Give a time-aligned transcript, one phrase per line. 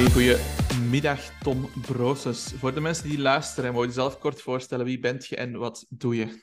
[0.00, 2.52] Goedemiddag Tom Broses.
[2.52, 4.84] Voor de mensen die luisteren, moet je jezelf kort voorstellen.
[4.84, 6.42] Wie bent je en wat doe je?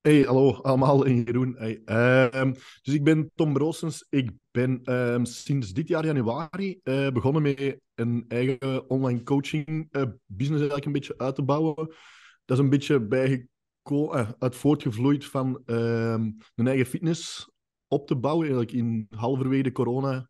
[0.00, 1.56] Hey, hallo allemaal en Jeroen.
[1.56, 2.52] Ehm,
[2.82, 4.06] dus ik ben Tom Broosens.
[4.10, 10.02] Ik ben ehm, sinds dit jaar januari uh, begonnen met een eigen online coaching uh,
[10.26, 11.74] business eigenlijk een beetje uit te bouwen.
[12.44, 13.46] Dat is een beetje
[13.90, 17.50] uh, uit voortgevloeid van ehm, een eigen fitness
[17.86, 18.46] op te bouwen.
[18.46, 20.28] Eigenlijk in halverwege corona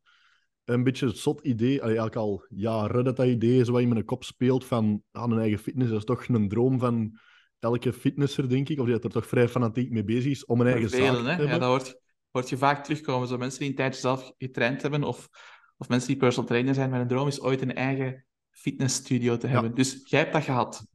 [0.68, 4.24] een beetje het zot idee, eigenlijk al jaren dat dat idee zo in mijn kop
[4.24, 5.90] speelt van aan een eigen fitness.
[5.90, 7.18] Dat is toch een droom van
[7.58, 10.66] elke fitnesser, denk ik, of die er toch vrij fanatiek mee bezig is, om een
[10.66, 11.28] eigen Velen, zaak te hè?
[11.28, 11.46] hebben.
[11.46, 12.00] Ja, dat hoort,
[12.30, 13.28] hoort je vaak terugkomen.
[13.28, 15.28] Zo mensen die een tijdje zelf getraind hebben, of,
[15.76, 19.46] of mensen die personal trainer zijn, maar een droom is ooit een eigen fitnessstudio te
[19.46, 19.74] hebben.
[19.74, 20.86] Dus jij hebt dat gehad.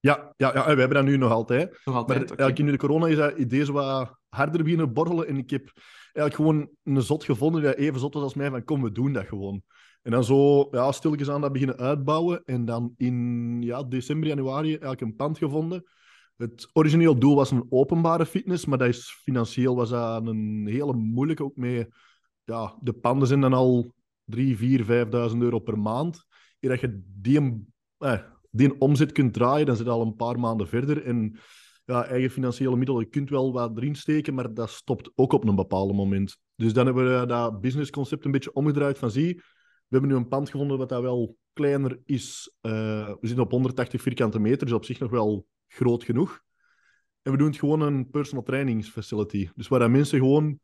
[0.00, 1.80] Ja, ja, ja, we hebben dat nu nog altijd.
[1.84, 2.42] Nog altijd, Maar oké.
[2.42, 5.26] eigenlijk in de corona is dat idee zo wat harder beginnen borrelen.
[5.28, 5.72] En ik heb
[6.12, 8.50] eigenlijk gewoon een zot gevonden die even zot was als mij.
[8.50, 9.62] Van kom, we doen dat gewoon.
[10.02, 12.42] En dan zo ja, stilletjes aan dat beginnen uitbouwen.
[12.44, 15.84] En dan in ja, december, januari eigenlijk een pand gevonden.
[16.36, 20.92] Het origineel doel was een openbare fitness, maar dat is financieel was dat een hele
[20.92, 21.44] moeilijke.
[21.44, 21.86] Ook mee,
[22.44, 24.84] ja, de panden zijn dan al 3, 4,
[25.32, 26.26] 5.000 euro per maand.
[26.60, 27.66] Eer dat je die,
[27.98, 28.18] eh,
[28.50, 31.04] die omzet kunt draaien, dan zit al een paar maanden verder.
[31.04, 31.38] En
[31.92, 35.44] ja, eigen financiële middelen, je kunt wel wat erin steken, maar dat stopt ook op
[35.48, 36.38] een bepaald moment.
[36.56, 40.28] Dus dan hebben we dat businessconcept een beetje omgedraaid van zie, we hebben nu een
[40.28, 42.54] pand gevonden wat dat wel kleiner is.
[42.62, 42.72] Uh,
[43.06, 46.40] we zitten op 180 vierkante meter, dus op zich nog wel groot genoeg.
[47.22, 49.48] En we doen het gewoon een personal trainingsfacility.
[49.54, 50.58] Dus waar mensen gewoon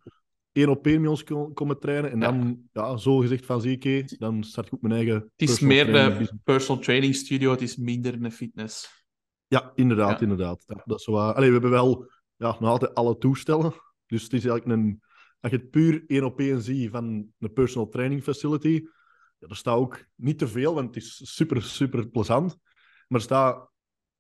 [0.52, 2.10] één op één met ons komen trainen.
[2.10, 5.14] En dan, ja, zo gezegd van zie ik, dan start ik ook mijn eigen.
[5.36, 9.06] Het is meer een personal training studio, het is minder een fitness.
[9.48, 10.20] Ja, inderdaad, ja.
[10.20, 10.64] inderdaad.
[10.66, 13.72] Ja, dat is allee, we hebben wel ja, nog altijd alle toestellen.
[14.06, 15.02] Dus het is eigenlijk een...
[15.40, 18.82] Als je het puur één op één ziet van een personal training facility,
[19.38, 22.56] ja, er staat ook niet te veel, want het is super, super plezant.
[23.08, 23.70] Maar er staat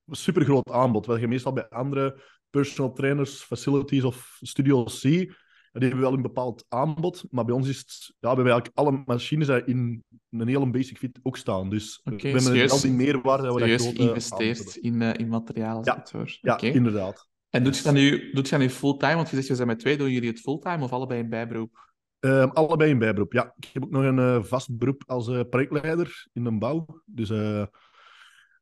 [0.06, 1.06] een super groot aanbod.
[1.06, 5.36] Wat je meestal bij andere personal trainers, facilities of studio's ziet.
[5.78, 8.78] Die hebben wel een bepaald aanbod, maar bij ons is het, ja, we hebben eigenlijk
[8.78, 11.70] alle machines in een hele basic fit ook staan.
[11.70, 13.42] Dus okay, we hebben serieus, al die meerwaarde.
[13.42, 15.84] Dat we dat geïnvesteerd in, uh, in materiaal.
[15.84, 16.04] Ja,
[16.40, 16.70] ja okay.
[16.70, 17.28] inderdaad.
[17.48, 19.14] En doet je dat nu, doet je dat nu fulltime?
[19.14, 21.86] Want je zegt, we zijn met twee, doen jullie het fulltime of allebei in bijberoep?
[22.20, 23.54] Um, allebei in bijberoep, ja.
[23.56, 27.02] Ik heb ook nog een uh, vast beroep als uh, projectleider in de bouw.
[27.04, 27.28] Dus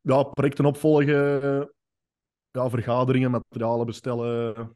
[0.01, 1.71] ja, projecten opvolgen,
[2.51, 4.75] ja, vergaderingen, materialen bestellen.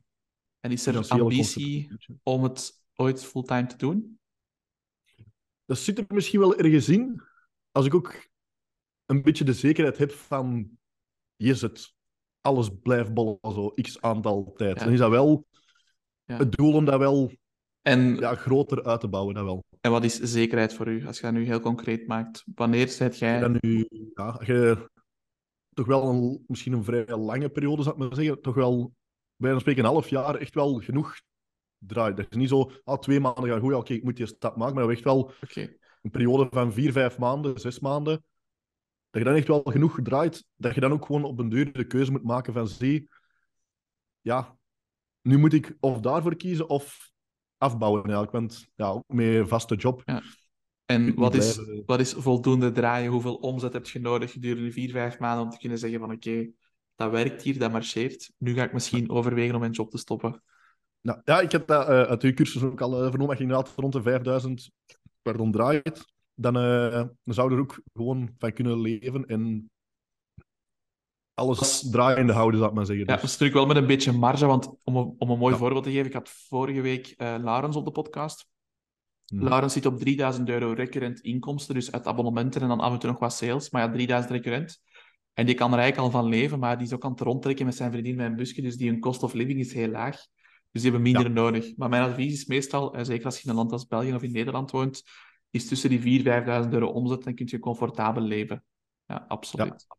[0.62, 4.20] En is er ambitie om het ooit fulltime te doen?
[5.66, 7.22] Dat zit er misschien wel ergens in.
[7.72, 8.30] Als ik ook
[9.06, 10.70] een beetje de zekerheid heb van...
[11.36, 11.96] Yes, het,
[12.42, 14.78] alles blijft bollen zo x aantal tijd.
[14.78, 14.84] Ja.
[14.84, 15.46] Dan is dat wel
[16.24, 16.38] ja.
[16.38, 17.32] het doel om dat wel
[17.82, 19.36] en, ja, groter uit te bouwen.
[19.36, 19.64] Dat wel.
[19.80, 21.06] En wat is zekerheid voor u?
[21.08, 22.44] Als je dat nu heel concreet maakt.
[22.56, 23.40] Wanneer zet jij...
[23.40, 24.90] Dan nu, ja, je
[25.74, 28.94] toch wel een, misschien een vrij lange periode, zou ik maar zeggen, toch wel
[29.41, 31.22] bij een spreken een half jaar echt wel genoeg
[31.78, 32.18] draait.
[32.18, 34.56] Dat is niet zo, ah, twee maanden gaan goed, oké, okay, ik moet die stap
[34.56, 35.78] maken, maar echt wel okay.
[36.02, 38.24] een periode van vier, vijf maanden, zes maanden,
[39.09, 41.74] dat je dan echt wel genoeg draait, dat je dan ook gewoon op een duur
[41.74, 43.09] de keuze moet maken van, zie,
[44.22, 44.57] ja,
[45.22, 47.12] nu moet ik of daarvoor kiezen of
[47.58, 50.02] afbouwen eigenlijk, want ja, ook met vaste job.
[50.06, 50.22] Ja.
[50.85, 53.12] En wat is, wat is voldoende draaien?
[53.12, 56.29] Hoeveel omzet heb je nodig gedurende vier, vijf maanden om te kunnen zeggen van, oké,
[56.29, 56.53] okay,
[57.02, 58.32] dat werkt hier, dat marcheert.
[58.38, 60.44] Nu ga ik misschien overwegen om mijn job te stoppen.
[61.02, 63.28] Nou, ja, ik heb dat uh, uit uw cursus ook al uh, vernomen.
[63.28, 64.72] Als je inderdaad rond de 5000
[65.22, 66.92] pardon, draait, dan, uh,
[67.24, 69.72] dan zou je er ook gewoon van kunnen leven en
[71.34, 73.06] alles draaiende houden, zou ik maar zeggen.
[73.06, 73.22] Ja, Dus.
[73.22, 75.60] dat is natuurlijk wel met een beetje marge, want om een, om een mooi ja.
[75.60, 78.50] voorbeeld te geven, ik had vorige week Laurens op de podcast.
[79.26, 79.44] Hmm.
[79.44, 83.10] Laurens zit op 3000 euro recurrent inkomsten, dus uit abonnementen en dan af en toe
[83.10, 84.82] nog wat sales, maar ja, 3000 recurrent.
[85.34, 87.66] En die kan er eigenlijk al van leven, maar die is ook aan het rondtrekken
[87.66, 90.16] met zijn vriendin bij een busje, dus die hun cost of living is heel laag.
[90.72, 91.41] Dus die hebben minder ja.
[91.41, 91.78] nodig.
[91.78, 94.32] Maar mijn advies is meestal, zeker als je in een land als België of in
[94.32, 95.03] Nederland woont,
[95.50, 98.64] is tussen die 4.000, 5.000 euro omzet, dan kun je comfortabel leven.
[99.06, 99.85] Ja, absoluut.
[99.88, 99.97] Ja,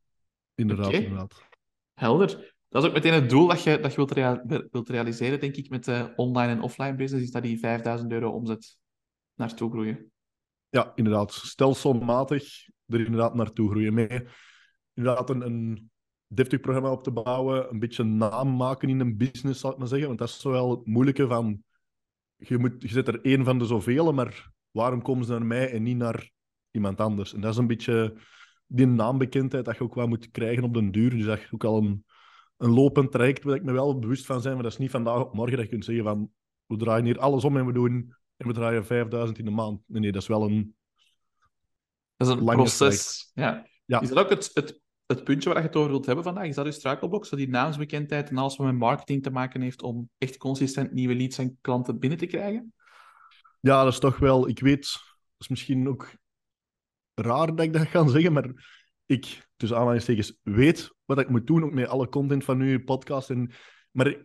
[0.54, 1.02] inderdaad, okay.
[1.02, 1.48] inderdaad.
[1.94, 2.54] Helder.
[2.68, 5.56] Dat is ook meteen het doel dat je, dat je wilt, rea wilt realiseren, denk
[5.56, 7.60] ik, met de online en offline business, is dat die
[8.00, 8.78] 5.000 euro omzet
[9.34, 10.12] naartoe groeien.
[10.68, 11.32] Ja, inderdaad.
[11.32, 13.94] Stelselmatig er inderdaad naartoe groeien.
[13.94, 14.26] Mee
[14.94, 15.90] inderdaad een, een
[16.26, 19.88] deftig programma op te bouwen, een beetje naam maken in een business, zal ik maar
[19.88, 20.06] zeggen.
[20.06, 21.62] Want dat is zo wel het moeilijke van...
[22.36, 25.70] Je, moet, je zet er één van de zoveel, maar waarom komen ze naar mij
[25.70, 26.30] en niet naar
[26.70, 27.34] iemand anders?
[27.34, 28.16] En dat is een beetje
[28.66, 31.10] die naambekendheid dat je ook wel moet krijgen op den duur.
[31.10, 32.04] Dus dat je ook al een,
[32.56, 35.20] een lopend traject, waar ik me wel bewust van zijn, maar dat is niet vandaag
[35.20, 36.30] op morgen dat je kunt zeggen van
[36.66, 39.80] we draaien hier alles om en we doen en we draaien 5000 in de maand.
[39.86, 40.74] Nee, nee, dat is wel een...
[42.16, 43.30] Dat is een proces.
[43.34, 43.66] Ja.
[43.84, 44.00] Ja.
[44.00, 44.81] Is dat ook het, het,
[45.14, 46.46] het puntje waar je het over wilt hebben vandaag?
[46.46, 47.26] Is dat je struikelblok?
[47.26, 51.14] Zo die naamsbekendheid en alles wat met marketing te maken heeft om echt consistent nieuwe
[51.14, 52.74] leads en klanten binnen te krijgen?
[53.60, 54.48] Ja, dat is toch wel...
[54.48, 56.10] Ik weet, dat is misschien ook
[57.14, 58.50] raar dat ik dat ga zeggen, maar
[59.06, 63.30] ik, tussen aanhalingstekens, weet wat ik moet doen, ook met alle content van uw podcast.
[63.30, 63.50] En,
[63.90, 64.24] maar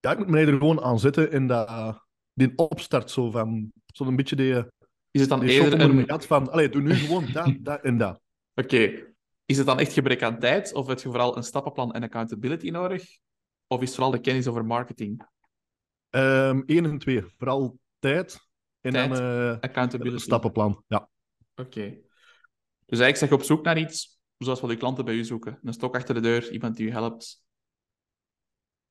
[0.00, 2.00] ja, ik moet mij er gewoon aan zetten en dat,
[2.32, 3.72] die opstart zo van...
[3.86, 4.54] Zo'n beetje die,
[5.10, 6.08] Is het dan die eerder een...
[6.08, 6.50] gat van...
[6.50, 8.20] Allee, doe nu gewoon dat, dat en dat.
[8.62, 9.13] Oké.
[9.46, 10.72] Is het dan echt gebrek aan tijd?
[10.74, 13.18] Of heb je vooral een stappenplan en accountability nodig?
[13.66, 15.26] Of is het vooral de kennis over marketing?
[16.10, 17.24] Ehm Eén en twee.
[17.38, 18.38] Vooral tijd
[18.80, 20.14] en Tijd, dan eh, Accountability.
[20.14, 20.84] een stappenplan.
[20.86, 21.08] Ja.
[21.54, 21.96] Oké.
[22.86, 25.58] Dus eigenlijk zeg je op zoek naar iets zoals wat je klanten bij u zoeken.
[25.62, 27.42] Een stok achter de deur, iemand die u helpt.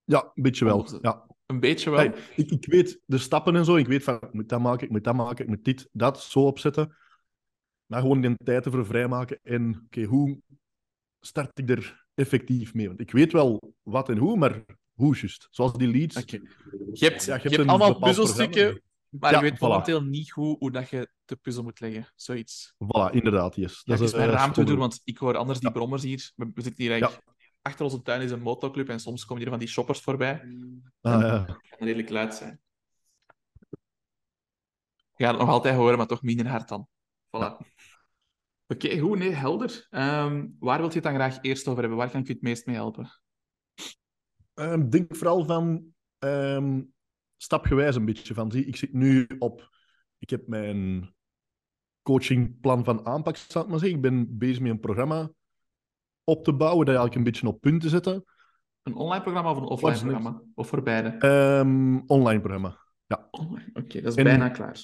[0.04, 1.00] ja, een beetje wel.
[1.02, 1.28] Ja.
[1.46, 2.00] Een beetje wel.
[2.00, 3.76] Hey, ik, ik weet de stappen en zo.
[3.76, 6.22] Ik weet van, ik moet dat maken, ik moet dat maken, ik moet dit, dat
[6.22, 6.96] zo opzetten.
[7.86, 9.40] Maar gewoon die tijd ervoor vrijmaken.
[9.44, 10.40] En oké, hoe
[11.20, 12.88] start ik er effectief mee?
[12.88, 14.64] Want ik weet wel wat en hoe, maar
[14.94, 15.48] hoe juist?
[15.52, 16.18] Zoals die leads.
[16.18, 16.40] Oké.
[16.92, 19.60] Je hebt, Ja, je je hebt allemaal puzzelstukken, maar Ja, je weet voilà.
[19.60, 22.12] momenteel niet goed hoe dat je de puzzel moet leggen.
[22.16, 22.74] Zoiets.
[22.84, 23.84] Voilà, inderdaad, yes.
[23.84, 25.74] Dat is eh, mijn raam te doen, want ik hoor anders die Ja.
[25.74, 26.32] brommers hier.
[26.36, 27.32] We we zitten hier eigenlijk...
[27.62, 30.34] Achter onze tuin is een motoclub en soms komen hier van die shoppers voorbij.
[31.02, 31.44] Ah, ja.
[31.44, 32.62] kan redelijk luid zijn.
[35.16, 36.88] Je gaat het nog altijd horen, maar toch minder hard dan.
[37.28, 37.73] Voilà.
[38.74, 39.88] Oké, goed, nee, helder.
[39.90, 41.98] Ehm, waar wilt je het dan graag eerst over hebben?
[41.98, 43.10] Waar kan ik je het meest mee helpen?
[44.54, 45.86] Ehm, Ik denk vooral van
[46.20, 46.82] ehm,
[47.38, 48.52] stapgewijs een beetje van.
[48.52, 49.70] Zie, ik zit nu op.
[50.18, 51.14] Ik heb mijn
[52.02, 53.98] coachingplan van aanpak, zal ik maar zeggen.
[53.98, 55.32] Ik ben bezig met een programma
[56.24, 58.24] op te bouwen, dat eigenlijk een beetje op punt te zetten.
[58.84, 60.42] Een online programma of een offline programma?
[60.56, 61.10] Of voor beide?
[61.10, 62.82] Ehm, online programma.
[63.32, 63.70] Online.
[63.74, 64.82] Oké, dat is En- bijna klaar.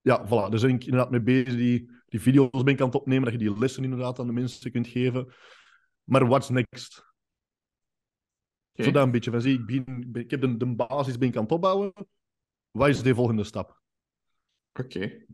[0.00, 0.28] Ja, voilà.
[0.28, 1.54] Daar ben ik inderdaad mee bezig.
[1.56, 4.32] Die, die video's ben ik aan het opnemen, dat je die lessen inderdaad aan de
[4.32, 5.32] mensen kunt geven.
[6.04, 7.06] Maar what's next?
[8.72, 8.82] Oké.
[8.82, 11.36] Zo dat een beetje van, zie, ik, begin, ik heb de, de basis ben ik
[11.36, 11.92] aan het opbouwen.
[12.70, 13.80] Wat is de volgende stap?
[14.72, 15.24] Oké.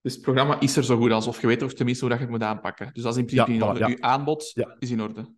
[0.00, 2.22] Dus het programma is er zo goed als, of je weet of tenminste hoe dat
[2.22, 2.90] je het moet aanpakken.
[2.92, 3.78] Dus dat is in principe Ja, in orde.
[3.78, 3.88] ja.
[3.88, 4.76] Uw aanbod Ja.
[4.78, 5.34] is in orde.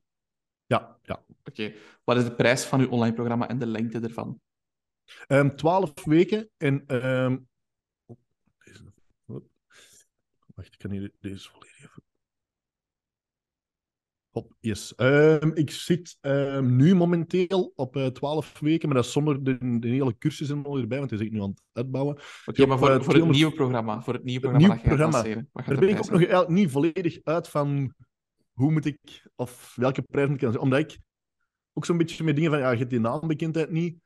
[0.67, 1.25] Ja, ja.
[1.45, 1.75] Oké.
[2.05, 4.41] Wat is de prijs van uw online programma en de lengte ervan?
[5.27, 6.87] Ehm 12 weken en.
[6.87, 7.37] ehm
[8.07, 8.17] oh,
[8.65, 8.93] deze,
[9.25, 9.49] hop.
[10.57, 12.03] Wacht, ik kan hier deze volledig even.
[14.31, 14.95] Hop, yes.
[14.95, 19.79] Ehm, ik zit ehm, nu momenteel op eh 12 weken, maar dat is zonder de,
[19.79, 22.19] de hele cursus en al erbij, want die zit ik nu aan het uitbouwen.
[22.47, 25.25] Oké, maar voor, eh, voor het 200 nieuwe programma, voor het nieuwe Het programma nieuwe
[25.25, 25.67] dat je gaat programma.
[25.67, 27.95] Daar ben ik ook nog eigenlijk niet volledig uit van
[28.53, 30.59] hoe moet ik, of welke prijs moet ik aan.
[30.59, 30.99] Omdat ik
[31.73, 34.01] ook zo'n beetje met dingen van, ja, je hebt die naambekendheid niet.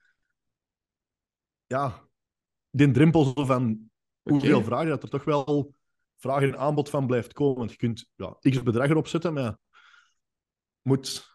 [1.66, 2.08] Ja,
[2.70, 3.90] die drempel zo van
[4.22, 5.74] hoeveel vragen, dat er toch wel
[6.20, 7.58] vraag en aanbod van blijft komen.
[7.58, 9.58] Want je kunt ja, x bedrag erop zetten, maar
[10.82, 11.28] moet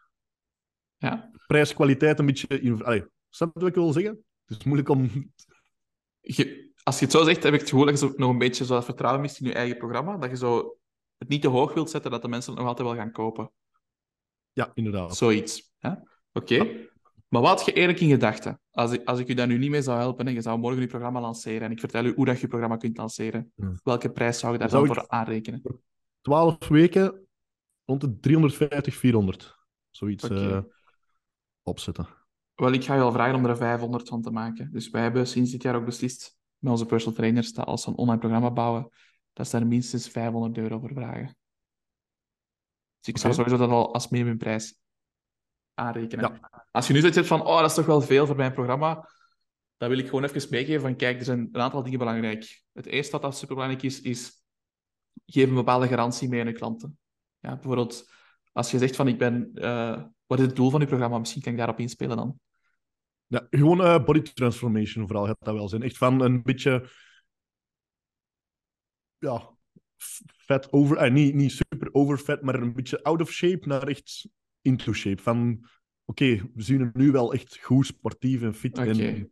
[0.97, 1.31] Ja.
[1.47, 2.47] prijs-kwaliteit een beetje...
[2.47, 2.83] In...
[2.83, 4.25] Allee, snap je wat ik wil zeggen?
[4.45, 5.31] Het is moeilijk om...
[6.19, 8.65] Je- als je het zo zegt, heb ik het gevoel dat je nog een beetje
[8.65, 10.17] zo vertrouwen mist in je eigen programma.
[10.17, 10.77] Dat je zo
[11.17, 13.51] het niet te hoog wilt zetten, dat de mensen het nog altijd wel gaan kopen.
[14.51, 15.17] Ja, inderdaad.
[15.17, 15.73] Zoiets.
[16.33, 16.89] Oké.
[17.27, 18.59] Maar wat had je eerlijk in gedachten?
[18.71, 20.81] Als ik, als ik u daar nu niet mee zou helpen en je zou morgen
[20.81, 23.79] je programma lanceren en ik vertel u hoe dat je programma kunt lanceren, Hmm.
[23.83, 25.61] welke prijs zou je daar Zou dan voor aanrekenen?
[26.21, 27.27] 12 weken,
[27.85, 29.55] rond de 350, 400.
[29.89, 30.59] Zoiets eh,
[31.63, 32.07] opzetten.
[32.55, 34.71] Wel, ik ga je al vragen om er 500 van te maken.
[34.71, 37.89] Dus wij hebben sinds dit jaar ook beslist met onze personal trainers dat als ze
[37.89, 38.89] een online programma bouwen,
[39.33, 41.37] dat ze daar minstens 500 euro voor vragen.
[42.99, 44.79] Dus ik zou sowieso dat al als minimumprijs
[45.75, 46.39] aanrekenen.
[46.71, 49.09] Als je nu zoiets hebt van, oh, dat is toch wel veel voor mijn programma,
[49.77, 52.63] dan wil ik gewoon even meegeven van, kijk, er zijn een aantal dingen belangrijk.
[52.73, 54.43] Het eerste wat dat superbelangrijk is, is
[55.25, 56.97] geef een bepaalde garantie mee aan je klanten.
[57.39, 58.09] Ja, bijvoorbeeld,
[58.51, 61.17] als je zegt van, ik ben, eh, wat is het doel van je programma?
[61.17, 62.39] Misschien kan ik daarop inspelen dan.
[63.27, 65.83] Ja, gewoon eh, body transformation vooral gaat dat wel zijn.
[65.83, 66.89] Echt van een beetje...
[69.17, 69.49] Ja,
[70.25, 70.97] vet over...
[70.97, 74.27] eh, niet, niet super overvet, maar een beetje out of shape naar echt
[74.65, 75.21] into shape.
[75.21, 75.65] Van,
[76.05, 79.31] oké, we zien er nu wel echt goed sportief en fit en.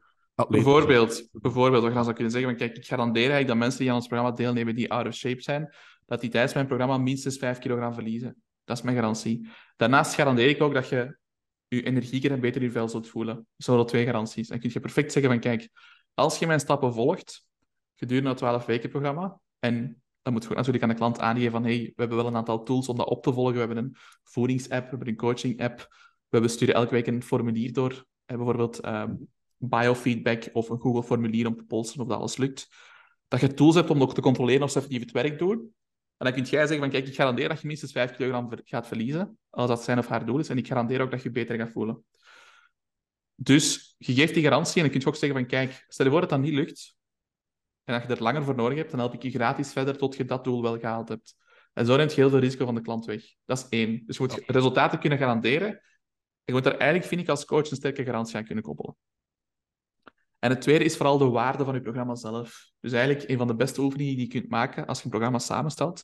[0.49, 3.79] Bijvoorbeeld, bijvoorbeeld, wat je dan zou kunnen zeggen, van, kijk, ik garandeer eigenlijk dat mensen
[3.79, 5.73] die aan ons programma deelnemen, die out of shape zijn,
[6.05, 8.35] dat die tijdens mijn programma minstens 5 kilogram verliezen.
[8.63, 9.47] Dat is mijn garantie.
[9.75, 11.17] Daarnaast garandeer ik ook dat je
[11.67, 13.47] je energieker en beter in je vel zult voelen.
[13.57, 14.47] Zo wel twee garanties.
[14.47, 15.69] Dan kun je perfect zeggen van, kijk,
[16.13, 17.45] als je mijn stappen volgt,
[17.95, 21.63] gedurende het 12 weken programma, en dan moet je natuurlijk aan de klant aangeven van,
[21.63, 23.53] hey, we hebben wel een aantal tools om dat op te volgen.
[23.53, 25.95] We hebben een voedingsapp, we hebben een coaching-app,
[26.29, 28.05] we sturen elke week een formulier door.
[28.25, 29.13] En bijvoorbeeld ehm,
[29.57, 32.67] biofeedback of een Google-formulier om te polsen of dat alles lukt.
[33.27, 35.73] Dat je tools hebt om ook te controleren of ze effectief het werk doen.
[36.17, 39.37] dan kun jij zeggen van, kijk, ik garandeer dat je minstens 5 kilogram gaat verliezen,
[39.49, 41.57] als dat zijn of haar doel is, en ik garandeer ook dat je je beter
[41.57, 42.03] gaat voelen.
[43.35, 46.11] Dus je geeft die garantie en dan kun je ook zeggen van, kijk, stel je
[46.11, 46.95] voor dat dat niet lukt,
[47.83, 50.15] en dat je er langer voor nodig hebt, dan help ik je gratis verder tot
[50.15, 51.35] je dat doel wel gehaald hebt.
[51.73, 53.23] En zo neemt je heel veel risico van de klant weg.
[53.45, 54.03] Dat is één.
[54.05, 55.81] Dus je moet resultaten kunnen garanderen.
[56.43, 58.95] je moet daar eigenlijk, vind ik, als coach een sterke garantie aan kunnen koppelen.
[60.39, 62.71] En het tweede is vooral de waarde van je programma zelf.
[62.79, 65.39] Dus eigenlijk een van de beste oefeningen die je kunt maken als je een programma
[65.39, 66.03] samenstelt,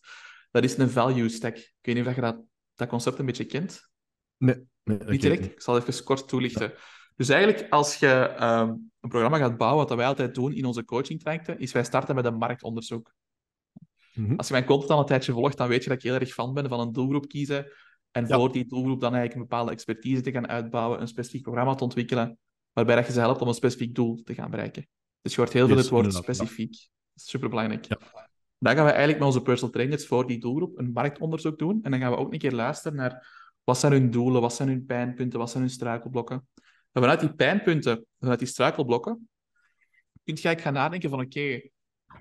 [0.52, 1.58] dat is een value stack.
[1.58, 2.42] Ik weet niet of je dat,
[2.76, 3.90] dat concept een beetje kent.
[4.38, 4.68] Nee.
[4.84, 5.46] nee niet direct?
[5.46, 6.74] Ik zal even kort toelichten.
[7.20, 10.86] Dus eigenlijk, als je ehm, een programma gaat bouwen, wat wij altijd doen in onze
[10.86, 13.14] coaching trajecten, is wij starten met een marktonderzoek.
[14.14, 14.36] Mhm.
[14.36, 16.34] Als je mijn content al een tijdje volgt, dan weet je dat ik heel erg
[16.34, 17.72] fan ben van een doelgroep kiezen.
[18.12, 21.76] En voor die doelgroep dan eigenlijk een bepaalde expertise te gaan uitbouwen, een specifiek programma
[21.76, 22.38] te ontwikkelen,
[22.74, 24.88] waarbij dat je ze helpt om een specifiek doel te gaan bereiken.
[25.22, 26.72] Dus je hoort heel veel het woord specifiek.
[26.72, 27.86] Dat is superbelangrijk.
[27.86, 27.98] Ja.
[28.58, 31.80] Dan gaan we eigenlijk met onze personal trainers voor die doelgroep een marktonderzoek doen.
[31.82, 33.28] En dan gaan we ook een keer luisteren naar
[33.64, 36.48] wat zijn hun doelen, wat zijn hun pijnpunten, wat zijn hun struikelblokken.
[36.92, 39.30] En vanuit die pijnpunten, vanuit die struikelblokken,
[40.24, 41.62] kun je gaan nadenken van oké,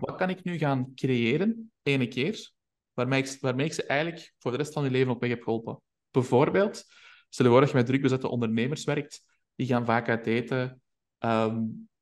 [0.00, 2.52] wat kan ik nu gaan creëren, ene keer,
[2.92, 5.42] waarmee ik, waarmee ik ze eigenlijk voor de rest van hun leven op weg heb
[5.42, 5.80] geholpen.
[6.10, 6.84] Bijvoorbeeld,
[7.28, 9.22] stel je voor dat je met druk bezette ondernemers werkt,
[9.54, 10.82] die gaan vaak uit eten,
[11.18, 11.56] ehm,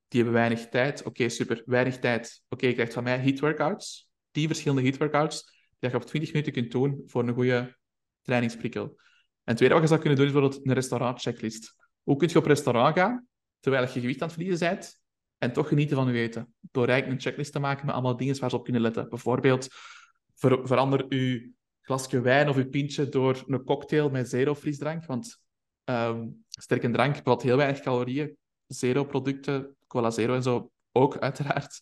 [0.08, 1.02] die hebben weinig tijd.
[1.02, 2.42] Oké, super, weinig tijd.
[2.48, 5.44] Oké, je krijgt van mij heat workouts, 10 verschillende heat workouts,
[5.78, 7.76] die je op 20 minuten kunt doen voor een goede
[8.22, 8.98] trainingsprikkel.
[9.44, 11.74] En tweede wat je zou kunnen doen, is bijvoorbeeld een restaurant checklist.
[12.06, 13.26] Hoe kun je op restaurant gaan,
[13.60, 15.00] terwijl je gewicht aan het verliezen bent,
[15.38, 16.54] en toch genieten van je eten?
[16.60, 19.08] Door eigenlijk een checklist te maken met allemaal dingen waar ze op kunnen letten.
[19.08, 19.68] Bijvoorbeeld,
[20.34, 25.40] verander je glasje wijn of je pintje door een cocktail met zero frisdrank, want
[25.84, 28.36] um, sterke drank bevat heel weinig calorieën.
[28.66, 31.80] Zero producten, cola zero en zo ook, uiteraard.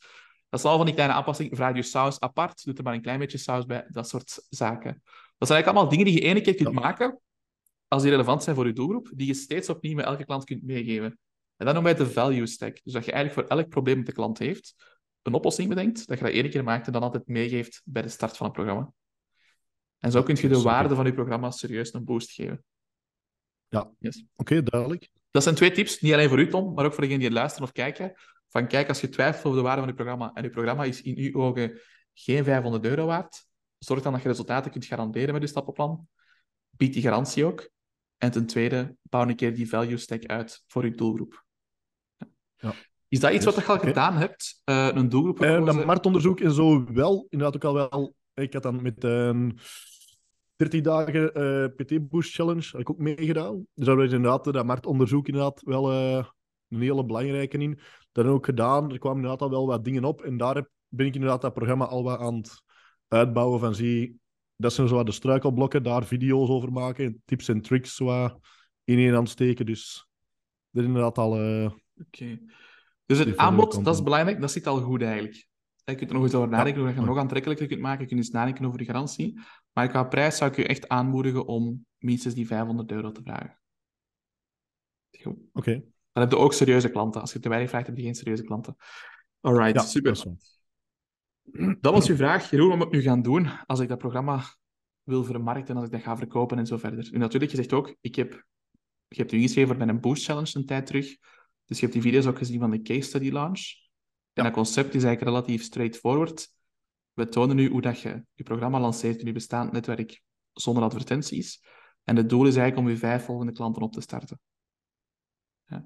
[0.49, 1.57] Dat is al van die kleine aanpassingen.
[1.57, 5.03] Vraag je saus apart, doe er maar een klein beetje saus bij, dat soort zaken.
[5.39, 7.21] Dat zijn eigenlijk allemaal dingen die je ene keer kunt maken,
[7.95, 10.63] als die relevant zijn voor je doelgroep, die je steeds opnieuw met elke klant kunt
[10.63, 11.19] meegeven.
[11.57, 12.81] En dat noemen wij de value stack.
[12.85, 14.75] Dus dat je eigenlijk voor elk probleem dat de klant heeft,
[15.23, 18.09] een oplossing bedenkt, dat je dat één keer maakt en dan altijd meegeeft bij de
[18.09, 18.93] start van het programma.
[19.99, 22.65] En zo kun je de waarde van je programma serieus een boost geven.
[23.69, 24.25] Ja, yes.
[24.37, 25.09] oké, duidelijk.
[25.31, 27.67] Dat zijn twee tips, niet alleen voor u, Tom, maar ook voor degenen die luisteren
[27.67, 28.13] of kijken.
[28.49, 31.03] Van kijk, als je twijfelt over de waarde van je programma en je programma is
[31.03, 31.81] in uw ogen
[32.13, 33.47] geen 500 euro waard,
[33.79, 36.09] zorg dan dat je resultaten kunt garanderen met je stappenplan.
[36.71, 37.71] Bied die garantie ook.
[38.19, 41.45] En ten tweede, bouw een keer die value stack uit voor je doelgroep.
[42.57, 42.75] Ja.
[43.09, 44.63] Is dat iets wat je al gedaan hebt?
[44.65, 45.43] Uh, een doelgroep?
[45.43, 47.27] Uh, dat marktonderzoek en zo wel.
[47.29, 48.15] Inderdaad ook al wel.
[48.35, 49.59] Ik had dan met een
[50.57, 53.67] 30 dagen eh, PT Boost Challenge had ik ook meegedaan.
[53.75, 57.79] Dus daar was inderdaad dat marktonderzoek inderdaad wel een hele belangrijke in.
[58.13, 58.93] Dat ook gedaan.
[58.93, 60.23] Er kwamen inderdaad al wel wat dingen op.
[60.23, 62.63] En daar heb, ben ik inderdaad dat programma al wat aan het
[63.09, 64.21] uitbouwen van zie
[64.57, 68.41] dat zijn zo de struikelblokken, daar video's over maken, tips en tricks zo
[68.85, 69.67] in één aan steken.
[69.67, 70.09] Dus
[70.71, 71.41] dat is inderdaad al...
[71.41, 71.71] Uh,
[72.07, 72.39] Oké.
[73.07, 75.49] Dus het aanbod, dat is belangrijk, dat zit al goed eigenlijk.
[75.85, 78.01] Je kunt er nog eens over nadenken, hoe je het nog aantrekkelijker kunt maken.
[78.01, 79.41] Je kunt eens nadenken over de garantie.
[79.73, 83.59] Maar qua prijs zou ik je echt aanmoedigen om minstens die 500 euro te vragen.
[85.11, 85.35] Oké.
[85.53, 85.85] Okay.
[86.13, 87.21] Dan heb je ook serieuze klanten.
[87.21, 88.77] Als je te weinig vraagt, heb je geen serieuze klanten.
[89.41, 90.23] Alright, ja, super.
[91.81, 94.43] Dat was uw vraag, Jeroen, wat moet ik nu gaan doen als ik dat programma
[95.03, 97.13] wil vermarkten, als ik dat ga verkopen en zo verder.
[97.13, 98.45] En natuurlijk, je zegt ook, ik heb,
[99.09, 101.17] je hebt u ingeschreven voor een Boost Challenge een tijd terug.
[101.65, 103.73] Dus je hebt die video's ook gezien van de case study launch.
[104.33, 106.49] En dat concept is eigenlijk relatief straightforward.
[107.13, 110.23] We tonen nu hoe dat je je programma lanceert in je bestaand netwerk
[110.53, 111.65] zonder advertenties.
[112.05, 114.41] En het doel is eigenlijk om je vijf volgende klanten op te starten.
[115.65, 115.85] Ja.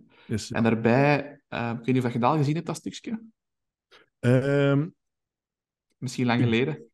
[0.50, 3.22] En daarbij, uh, ik weet niet of je dat al gezien hebt, dat stukje.
[4.20, 4.94] Um,
[5.98, 6.90] Misschien lang geleden?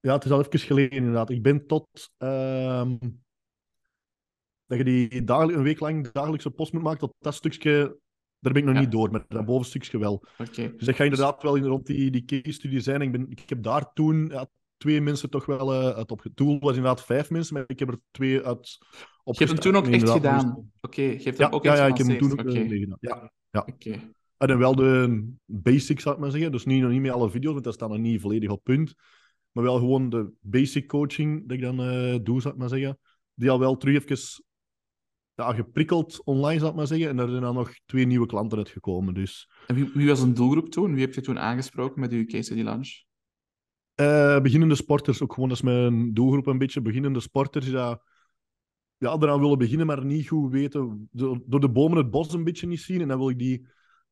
[0.00, 1.30] Ja, het is al even geleden inderdaad.
[1.30, 2.12] Ik ben tot...
[2.18, 2.90] Uh,
[4.66, 7.98] dat je die dagelijk, een week lang dagelijkse post moet maken, tot dat stukje...
[8.40, 10.24] Daar ben ik nog niet door, maar dat bovenstukje wel.
[10.38, 10.72] Okay.
[10.76, 13.02] Dus dat gaat inderdaad wel in, rond die, die case-studie zijn.
[13.02, 16.22] Ik, ben, ik heb daar toen ja, twee mensen toch wel uh, uit op...
[16.22, 18.78] Het doel was inderdaad vijf mensen, maar ik heb er twee uit
[19.24, 19.34] op.
[19.34, 20.50] Je hebt hem toen ook echt gedaan?
[20.50, 21.16] Oké, okay.
[21.16, 22.68] je hebt hem ook ja, Ja, ik heb hem toen ook okay.
[22.68, 22.96] gedaan.
[23.00, 23.66] Ja, ja.
[23.66, 24.12] Oké.
[24.38, 26.52] En dan wel de basics, zou ik maar zeggen.
[26.52, 28.94] Dus niet, nog niet meer alle video's, want dat staat nog niet volledig op punt.
[29.52, 32.98] Maar wel gewoon de basic coaching dat ik dan uh, doe, zou ik maar zeggen.
[33.34, 34.44] Die al wel terug even
[35.34, 37.08] ja, geprikkeld online, zou ik maar zeggen.
[37.08, 39.14] En er zijn dan nog twee nieuwe klanten uitgekomen.
[39.14, 39.50] Dus.
[39.66, 40.92] En wie, wie was een doelgroep toen?
[40.92, 43.06] Wie heb je toen aangesproken met uw case study launch?
[44.00, 46.80] Uh, beginnende sporters, ook gewoon als mijn doelgroep een beetje.
[46.80, 48.00] Beginnende sporters die ja,
[48.98, 51.08] eraan willen beginnen, maar niet goed weten.
[51.46, 53.00] Door de bomen het bos een beetje niet zien.
[53.00, 53.66] En dan wil ik die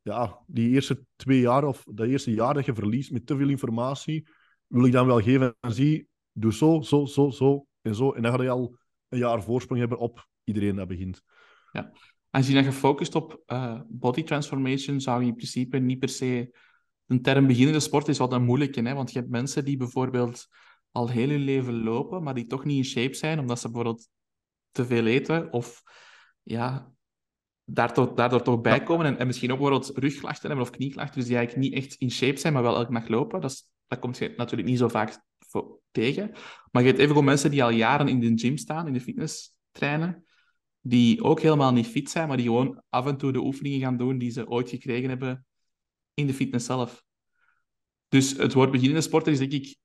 [0.06, 3.48] ja, die eerste twee jaar of dat eerste jaar dat je verliest met te veel
[3.48, 4.28] informatie,
[4.66, 8.12] wil ik dan wel geven en zie, doe zo, zo, zo, zo en zo.
[8.12, 8.76] En dan ga je al
[9.08, 11.22] een jaar voorsprong hebben op iedereen dat begint.
[11.72, 11.92] Ja.
[12.30, 16.54] Als je dan gefocust op uh, body transformation, zou je in principe niet per se...
[17.06, 18.94] Een term beginnende sport is wat een moeilijke, hè?
[18.94, 20.46] want je hebt mensen die bijvoorbeeld
[20.90, 24.08] al heel hun leven lopen, maar die toch niet in shape zijn, omdat ze bijvoorbeeld
[24.70, 25.82] te veel eten of
[26.42, 26.95] ja,
[27.66, 31.36] daardoor, daardoor toch bijkomen en, en misschien ook bijvoorbeeld rugklachten hebben of knieklachten, dus die
[31.36, 33.40] eigenlijk niet echt in shape zijn, maar wel elke dag lopen.
[33.40, 35.24] Dat, is, dat komt je natuurlijk niet zo vaak
[35.90, 36.30] tegen.
[36.70, 39.50] Maar je hebt evengoed mensen die al jaren in de gym staan, in de fitness
[39.70, 40.24] trainen,
[40.80, 43.96] die ook helemaal niet fit zijn, maar die gewoon af en toe de oefeningen gaan
[43.96, 45.46] doen die ze ooit gekregen hebben
[46.14, 47.04] in de fitness zelf.
[48.08, 49.76] Dus het woord beginnende sporter is denk ik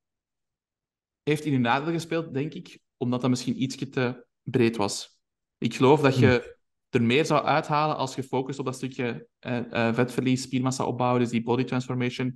[1.24, 5.20] heeft in hun nadeel gespeeld, denk ik, omdat dat misschien iets te breed was.
[5.58, 6.60] Ik geloof dat je hmm.
[6.92, 11.22] Er meer zou uithalen als je focust op dat stukje uh, uh, vetverlies, spiermassa opbouwen,
[11.22, 12.28] dus die body transformation.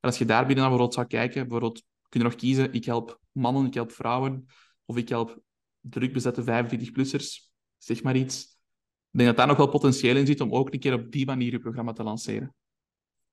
[0.00, 2.84] En als je daar binnen naar bijvoorbeeld zou kijken, bijvoorbeeld kun je nog kiezen, ik
[2.84, 4.46] help mannen, ik help vrouwen,
[4.84, 5.42] of ik help
[5.80, 8.42] druk bezette 45-plussers, zeg maar iets.
[9.10, 11.26] Ik denk dat daar nog wel potentieel in zit om ook een keer op die
[11.26, 12.54] manier je programma te lanceren.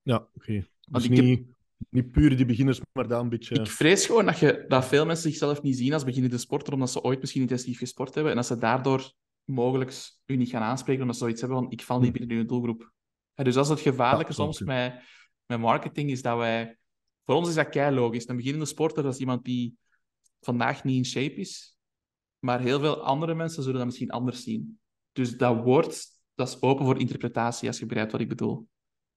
[0.02, 0.30] Ja, oké.
[0.34, 0.68] Okay.
[0.90, 1.46] Dus niet,
[1.90, 3.56] niet puur die beginners, maar daar een beetje...
[3.56, 6.92] Ik vrees gewoon dat, je, dat veel mensen zichzelf niet zien als beginnende sporter, omdat
[6.92, 9.94] ze ooit misschien intensief gesport hebben en dat ze daardoor mogelijk
[10.26, 12.18] u niet gaan aanspreken omdat ze zoiets hebben van ik val niet hm.
[12.18, 12.92] binnen uw doelgroep.
[13.34, 15.04] dus dat is het gevaarlijke soms met,
[15.46, 16.76] met marketing, is dat wij...
[17.24, 18.28] Voor ons is dat kei logisch.
[18.28, 19.78] Een beginnende sporter, dat is iemand die
[20.40, 21.78] vandaag niet in shape is,
[22.40, 24.80] maar heel veel andere mensen zullen dat misschien anders zien.
[25.12, 26.06] Dus dat woord,
[26.36, 28.68] dat is open voor interpretatie, als je begrijpt wat ik bedoel.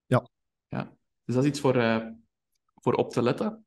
[0.06, 0.28] Ja.
[0.68, 0.96] ja.
[1.24, 2.06] Dus dat is iets voor, uh,
[2.74, 3.66] voor op te letten.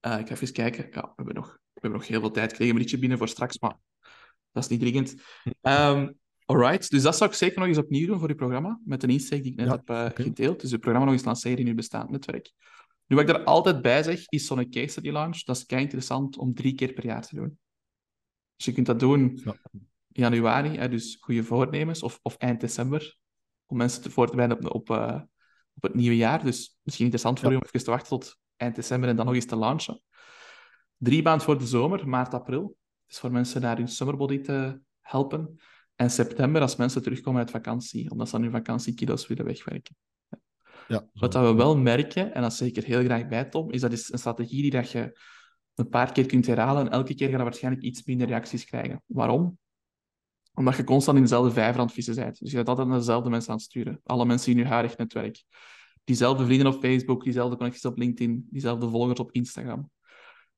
[0.00, 0.88] Uh, ik ga even kijken.
[0.90, 2.50] Ja, we hebben nog, we hebben nog heel veel tijd.
[2.50, 3.78] Ik kreeg een berichtje binnen voor straks, maar
[4.54, 5.14] dat is niet dringend.
[5.62, 9.02] Um, alright, dus dat zou ik zeker nog eens opnieuw doen voor uw programma, met
[9.02, 10.60] een insteek die ik net heb uh, gedeeld.
[10.60, 12.52] Dus het programma nog eens lanceren in uw bestaand netwerk.
[13.06, 15.42] Nu, wat ik daar altijd bij zeg, is zo'n case study launch.
[15.42, 17.58] Dat is kei interessant om drie keer per jaar te doen.
[18.56, 19.56] Dus je kunt dat doen ja.
[20.08, 23.16] januari, hè, dus goede voornemens, of, of eind december,
[23.66, 25.20] om mensen te voor te bereiden op, op, uh,
[25.74, 26.44] op het nieuwe jaar.
[26.44, 27.54] Dus misschien interessant voor ja.
[27.54, 30.02] u om even te wachten tot eind december en dan nog eens te launchen.
[30.96, 32.76] Drie maanden voor de zomer, maart, april.
[33.18, 35.58] Voor mensen naar hun summerbody te helpen.
[35.94, 39.96] En september als mensen terugkomen uit vakantie, omdat ze aan hun vakantiekilo's willen wegwerken.
[40.88, 43.92] Ja, Wat dat we wel merken, en dat zeker heel graag bij Tom, is dat
[43.92, 45.18] is een strategie die dat je
[45.74, 49.02] een paar keer kunt herhalen en elke keer ga je waarschijnlijk iets minder reacties krijgen.
[49.06, 49.58] Waarom?
[50.54, 52.38] Omdat je constant in dezelfde vijver aan het vissen bent.
[52.38, 54.00] Dus je bent altijd naar dezelfde mensen aan het sturen.
[54.04, 55.44] Alle mensen in je huidig netwerk.
[56.04, 59.90] Diezelfde vrienden op Facebook, diezelfde connecties op LinkedIn, diezelfde volgers op Instagram.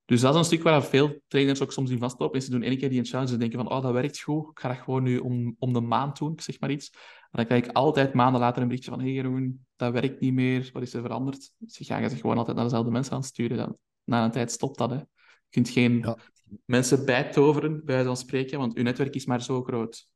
[0.07, 2.42] Dus dat is een stuk waar veel trainers ook soms in vastlopen.
[2.42, 4.51] Ze doen één keer die een challenge en denken van, oh, dat werkt goed.
[4.51, 6.90] Ik ga dat gewoon nu om, om de maand doen, zeg maar iets.
[7.21, 10.33] En dan krijg ik altijd maanden later een berichtje van, hey Jeroen, dat werkt niet
[10.33, 10.71] meer.
[10.73, 11.53] Wat is er veranderd?
[11.59, 13.57] Dus je gaat zich gewoon altijd naar dezelfde mensen aan sturen.
[13.57, 14.97] Dan, na een tijd stopt dat, hè.
[14.97, 16.19] Je kunt geen ja.
[16.64, 20.07] mensen bijtoveren, bij van spreken, want uw netwerk is maar zo groot.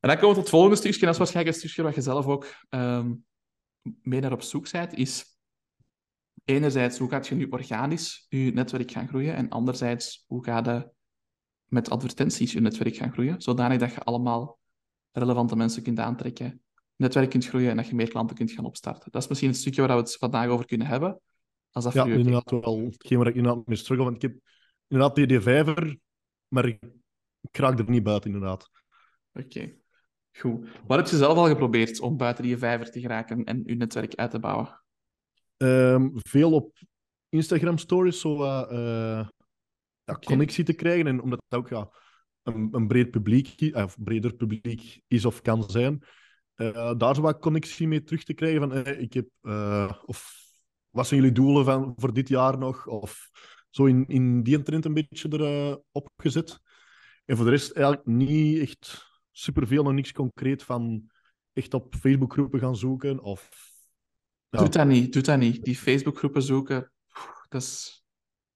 [0.00, 1.00] En dan komen we tot het volgende stukje.
[1.00, 3.24] Dat is waarschijnlijk een stukje wat je zelf ook um,
[4.02, 4.94] mee naar op zoek bent.
[4.94, 5.35] Is
[6.46, 9.34] enerzijds, hoe gaat je nu organisch je netwerk gaan groeien?
[9.34, 10.90] En anderzijds, hoe ga je
[11.64, 13.40] met advertenties je netwerk gaan groeien?
[13.40, 14.58] Zodanig dat je allemaal
[15.12, 16.62] relevante mensen kunt aantrekken,
[16.96, 19.10] netwerk kunt groeien en dat je meer klanten kunt gaan opstarten.
[19.10, 21.20] Dat is misschien het stukje waar we het vandaag over kunnen hebben.
[21.70, 24.04] Als dat ja, inderdaad wel hetgeen waar ik inderdaad mee struggle.
[24.04, 24.40] Want ik heb
[24.88, 25.98] inderdaad die vijver,
[26.48, 26.78] maar ik,
[27.40, 28.70] ik raak er niet buiten, inderdaad.
[29.32, 29.74] Oké,
[30.32, 30.68] goed.
[30.86, 34.14] Wat heb je zelf al geprobeerd om buiten die vijver te geraken en je netwerk
[34.14, 34.84] uit te bouwen?
[35.56, 36.78] Um, veel op
[37.28, 39.30] Instagram stories, zo uh, ja,
[40.04, 40.22] okay.
[40.24, 41.06] connectie te krijgen.
[41.06, 41.90] En omdat het ook ja,
[42.42, 46.04] een, een breed publiek, of breder publiek is of kan zijn,
[46.56, 48.60] uh, daar zo wat connectie mee terug te krijgen.
[48.60, 50.44] Van, hey, ik heb, uh, of
[50.90, 52.86] wat zijn jullie doelen van, voor dit jaar nog?
[52.86, 53.30] Of
[53.70, 56.60] zo in, in die trend een beetje erop gezet.
[57.24, 61.10] En voor de rest eigenlijk niet echt superveel, nog niks concreet van
[61.52, 63.20] echt op Facebookgroepen gaan zoeken.
[63.20, 63.74] Of,
[64.48, 64.58] ja.
[64.58, 65.64] Doe dat niet, doe dat niet.
[65.64, 66.92] Die Facebookgroepen zoeken,
[67.48, 68.04] dat is...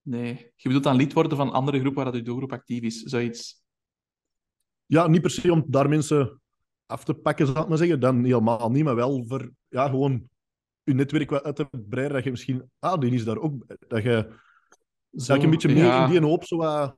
[0.03, 0.53] Nee.
[0.57, 3.62] Je bedoelt dan lid worden van andere groepen waar dat je doelgroep actief is, zoiets?
[4.87, 6.40] Ja, niet per se om daar mensen
[6.87, 8.00] af te pakken, zou ik maar zeggen.
[8.00, 10.29] Dan helemaal niet, maar wel voor ja, gewoon
[10.83, 12.14] je netwerk wat uit te breiden.
[12.14, 12.70] Dat je misschien...
[12.79, 13.66] Ah, die is daar ook...
[13.88, 14.38] Dat je,
[15.12, 16.05] zo, dat je een beetje meer ja.
[16.05, 16.62] in die hoop zo...
[16.62, 16.90] Uh...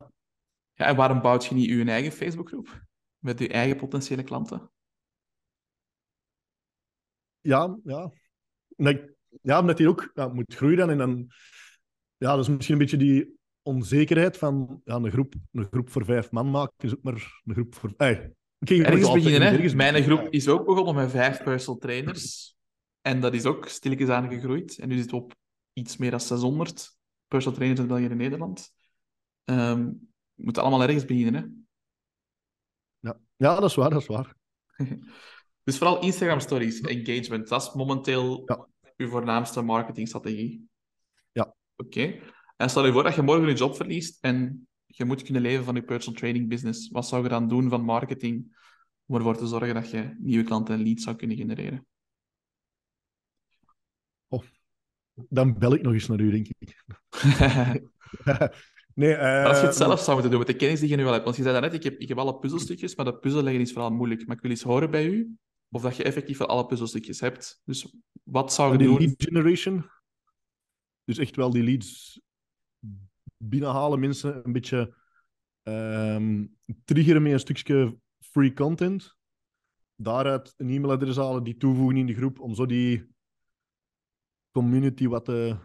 [0.73, 2.83] Ja, en waarom bouwt je niet je eigen Facebookgroep?
[3.19, 4.71] Met je eigen potentiële klanten?
[7.41, 8.13] Ja, ja.
[8.77, 9.11] Nee,
[9.43, 10.91] ja, omdat die ook ja, moet groeien dan.
[10.91, 11.27] En dan...
[12.17, 16.05] Ja, dat is misschien een beetje die onzekerheid van ja, een, groep, een groep voor
[16.05, 17.95] vijf man maken is ook maar een groep voor...
[17.97, 19.55] Hey, ergens beginnen, hè?
[19.55, 22.57] Ergens Mijn groep is ook begonnen met vijf personal trainers.
[23.01, 24.79] En dat is ook stilletjes aan gegroeid.
[24.79, 25.35] En nu zit het op
[25.73, 26.97] iets meer dan 600
[27.29, 28.73] personal trainers in België en Nederland.
[29.45, 31.49] Um, we moeten allemaal ergens beginnen, hè?
[33.09, 33.21] Ja.
[33.37, 34.35] ja, dat is waar, dat is waar.
[35.65, 38.69] dus vooral Instagram stories, engagement, dat is momenteel ja.
[38.97, 40.69] uw voornaamste marketingstrategie.
[41.33, 41.55] Ja.
[41.77, 42.21] Oké.
[42.57, 45.65] En stel je voor dat je morgen je job verliest en je moet kunnen leven
[45.65, 46.89] van je personal training business.
[46.91, 48.57] Wat zou je dan doen van marketing
[49.07, 51.87] om ervoor te zorgen dat je nieuwe klanten en leads zou kunnen genereren?
[54.29, 54.45] Oh,
[55.15, 56.85] dan bel ik nog eens naar u, denk ik.
[58.95, 61.03] nee, uh, Als je het zelf zou moeten doen met de kennis die je nu
[61.03, 61.25] wel hebt.
[61.25, 63.73] Want je zei net, ik heb, ik heb alle puzzelstukjes, maar dat puzzel leggen is
[63.73, 64.27] vooral moeilijk.
[64.27, 65.37] Maar ik wil eens horen bij u
[65.73, 67.61] of dat je effectief wel alle puzzelstukjes hebt.
[67.65, 68.99] Dus wat zou je die doen?
[68.99, 69.91] lead generation.
[71.05, 72.21] Dus echt wel die leads
[73.37, 74.95] binnenhalen, mensen een beetje
[75.63, 79.17] um, triggeren met een stukje free content.
[79.95, 83.11] Daaruit een e-mailadres halen, die toevoegen in de groep, om zo die
[84.51, 85.57] community wat te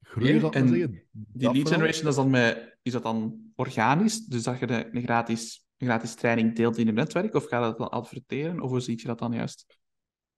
[0.00, 1.08] groeien, en zeggen.
[1.12, 4.26] Die lead generation, dat is, dan met, is dat dan organisch?
[4.26, 7.34] Dus dat je de, een, gratis, gratis training deelt in je netwerk?
[7.34, 8.60] Of ga je dat dan adverteren?
[8.60, 9.78] Of hoe zie je dat dan juist?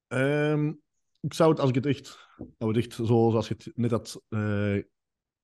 [0.08, 0.80] Um,
[1.20, 2.28] ik zou het, als ik het echt,
[2.58, 4.82] nou, echt zoals je het net had uh,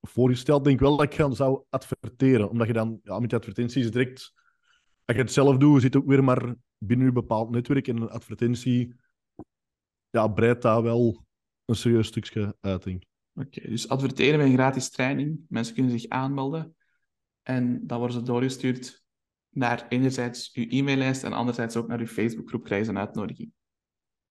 [0.01, 2.49] voorgesteld, denk ik wel dat ik dan zou adverteren.
[2.49, 4.33] Omdat je dan ja, met die advertenties direct,
[5.05, 7.87] als je het zelf doet, zit ook weer maar binnen een bepaald netwerk.
[7.87, 8.95] En een advertentie
[10.09, 11.25] ja, breidt daar wel
[11.65, 15.45] een serieus stukje uit, denk Oké, dus adverteren met een gratis training.
[15.47, 16.75] Mensen kunnen zich aanmelden.
[17.41, 19.03] En dan worden ze doorgestuurd
[19.49, 23.51] naar enerzijds uw e-maillijst en anderzijds ook naar uw Facebookgroep krijgen een uitnodiging.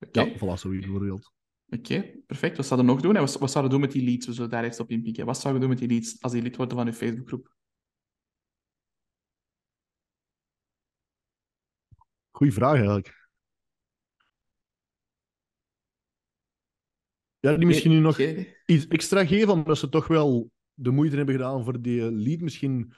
[0.01, 0.27] Okay.
[0.27, 1.33] Ja, voilà, zoiets bijvoorbeeld.
[1.69, 2.57] Oké, perfect.
[2.57, 3.15] Wat zou je nog doen?
[3.17, 4.27] En wat, wat zou je doen met die leads?
[4.27, 5.27] We zullen daar eerst op inpikken.
[5.27, 7.57] Wat zou je doen met die leads als die lid worden van je Facebookgroep?
[12.31, 13.29] Goeie vraag eigenlijk.
[17.41, 18.19] Ja, die misschien nu nog
[18.67, 22.41] iets extra geven, omdat ze toch wel de moeite hebben gedaan voor die lead.
[22.41, 22.93] Misschien,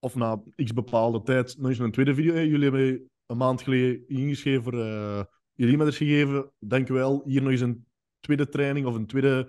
[0.00, 2.34] of na x bepaalde tijd, nog eens een tweede video.
[2.34, 5.22] Jullie hebben een maand geleden ingeschreven voor uh,
[5.54, 6.52] jullie e-mailers gegeven.
[6.58, 7.22] Dank u wel.
[7.24, 7.86] Hier nog eens een
[8.20, 9.48] tweede training of een tweede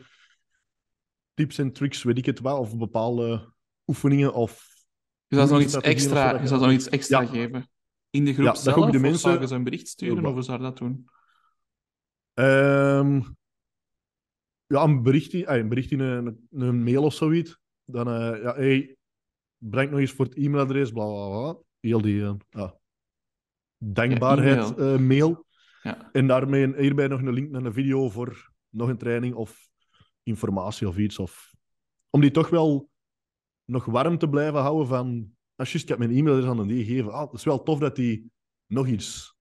[1.34, 2.60] tips en tricks, weet ik het wel.
[2.60, 3.54] Of bepaalde
[3.88, 4.70] oefeningen of...
[5.28, 7.70] Je zou nog iets extra, je zou nog iets extra geven.
[8.10, 9.14] In de groep ja, zelf, de mensen...
[9.14, 11.06] of zou je ze een bericht sturen, of hoe zou je dat doen?
[12.34, 13.36] Um,
[14.68, 17.60] ja, een bericht, in, een, bericht in een, een mail of zoiets.
[17.86, 18.96] Dan, uh, ja, hey,
[19.70, 21.58] breng nog eens voor het e-mailadres, bla bla bla.
[21.80, 22.78] Heel die uh, ja,
[23.78, 25.46] dankbaarheid ja, mail.
[25.82, 26.12] Ja.
[26.12, 29.70] En daarmee hierbij nog een link naar een video voor nog een training of
[30.24, 31.20] informatie of iets.
[31.20, 31.54] Of,
[32.10, 32.90] om die toch wel
[33.66, 35.32] nog warm te blijven houden van...
[35.56, 37.12] Als je ik heb mijn e-mailadres aan die gegeven.
[37.12, 38.32] Ah, het is wel tof dat die
[38.66, 39.36] nog iets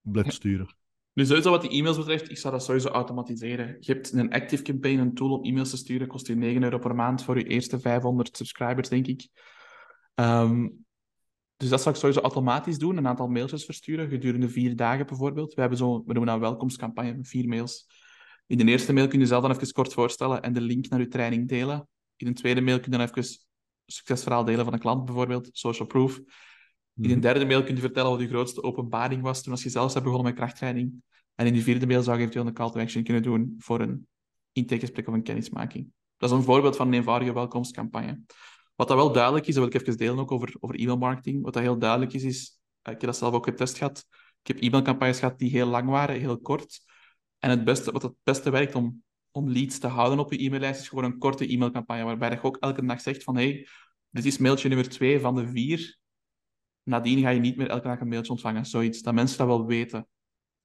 [0.00, 0.76] blijft sturen.
[1.12, 3.76] Nu, sowieso wat die e-mails betreft, ik zou dat sowieso automatiseren.
[3.80, 6.78] Je hebt een Active Campaign, een tool om e-mails te sturen, kost je 9 euro
[6.78, 9.28] per maand voor je eerste 500 subscribers, denk ik.
[10.20, 10.86] Um,
[11.56, 15.54] dus dat zou ik sowieso automatisch doen, een aantal mailtjes versturen, gedurende vier dagen bijvoorbeeld.
[15.54, 17.86] We, hebben zo, we noemen een welkomstcampagne vier mails.
[18.46, 21.00] In de eerste mail kun je zelf dan even kort voorstellen en de link naar
[21.00, 21.88] je training delen.
[22.16, 23.38] In een tweede mail kun je dan even
[23.86, 26.16] succesverhaal delen van een klant bijvoorbeeld, social proof.
[26.16, 26.24] In
[27.04, 27.20] een mhm.
[27.20, 30.04] derde mail kun je vertellen wat je grootste openbaring was toen als je zelf hebt
[30.04, 31.02] begonnen met krachttraining.
[31.34, 33.80] En in die vierde mail zou je eventueel een call to action kunnen doen voor
[33.80, 34.06] een
[34.52, 35.92] intakegesprek of een kennismaking.
[36.16, 38.20] Dat is een voorbeeld van een eenvoudige welkomstcampagne.
[38.78, 41.42] Wat dat wel duidelijk is, dat wil ik even delen ook over, over e-mailmarketing.
[41.42, 44.06] Wat dat heel duidelijk is, is, eh, ik heb dat zelf ook getest gehad.
[44.42, 46.80] Ik heb e-mailcampagnes gehad die heel lang waren, heel kort.
[47.38, 50.80] En het beste, wat het beste werkt om, om leads te houden op je e-maillijst,
[50.80, 53.68] is gewoon een korte e-mailcampagne, waarbij je ook elke dag zegt van hey,
[54.10, 55.98] dit is mailtje nummer twee van de vier.
[56.82, 58.66] Nadien ga je niet meer elke dag een mailtje ontvangen.
[58.66, 60.08] Zoiets, dat mensen dat wel weten.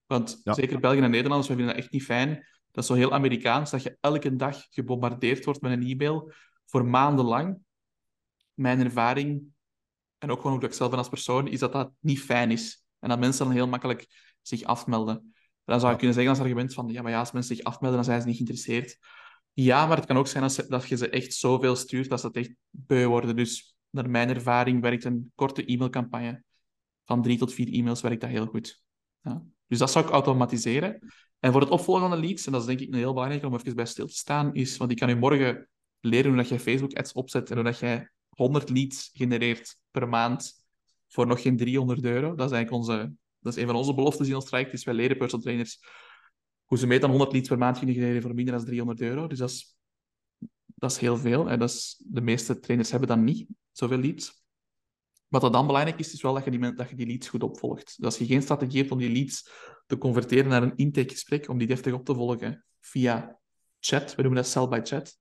[0.05, 2.47] Want zeker België en Nederlanders, we vinden dat echt niet fijn.
[2.71, 6.33] Dat is zo heel Amerikaans, dat je elke dag gebombardeerd wordt met een e-mail
[6.65, 7.61] voor maandenlang
[8.53, 9.43] mijn ervaring,
[10.17, 12.83] en ook gewoon hoe ik zelf ben als persoon, is dat dat niet fijn is.
[12.99, 14.07] En dat mensen dan heel makkelijk
[14.41, 15.33] zich afmelden.
[15.65, 17.97] Dan zou je kunnen zeggen als argument van, ja, maar ja, als mensen zich afmelden,
[17.97, 18.97] dan zijn ze niet geïnteresseerd.
[19.53, 22.27] Ja, maar het kan ook zijn dat, dat je ze echt zoveel stuurt dat ze
[22.27, 23.35] het echt beu worden.
[23.35, 26.43] Dus naar mijn ervaring werkt een korte e-mailcampagne
[27.05, 28.81] van drie tot vier e-mails werkt dat heel goed.
[29.21, 29.43] Ja.
[29.67, 30.99] Dus dat zou ik automatiseren.
[31.39, 33.55] En voor het opvolgen van de leads, en dat is denk ik heel belangrijk om
[33.55, 36.59] even bij stil te staan, is, want ik kan u morgen leren hoe dat je
[36.59, 40.65] Facebook-ads opzet en hoe dat jij 100 leads genereert per maand
[41.07, 42.35] voor nog geen 300 euro.
[42.35, 44.73] Dat is eigenlijk onze, dat is een van onze beloftes in ons traject.
[44.73, 45.79] Is wij leren personal trainers
[46.65, 49.27] hoe ze mee dan 100 leads per maand kunnen genereren voor minder dan 300 euro.
[49.27, 49.77] Dus dat is,
[50.65, 51.47] dat is heel veel.
[51.47, 51.57] Hè.
[51.57, 54.41] Dat is, de meeste trainers hebben dan niet zoveel leads.
[55.27, 57.95] Wat dan belangrijk is, is wel dat je, die, dat je die leads goed opvolgt.
[57.97, 59.49] Dus als je geen strategie hebt om die leads
[59.85, 63.39] te converteren naar een intakegesprek, om die deftig op te volgen via
[63.79, 65.17] chat, we noemen dat sell by chat,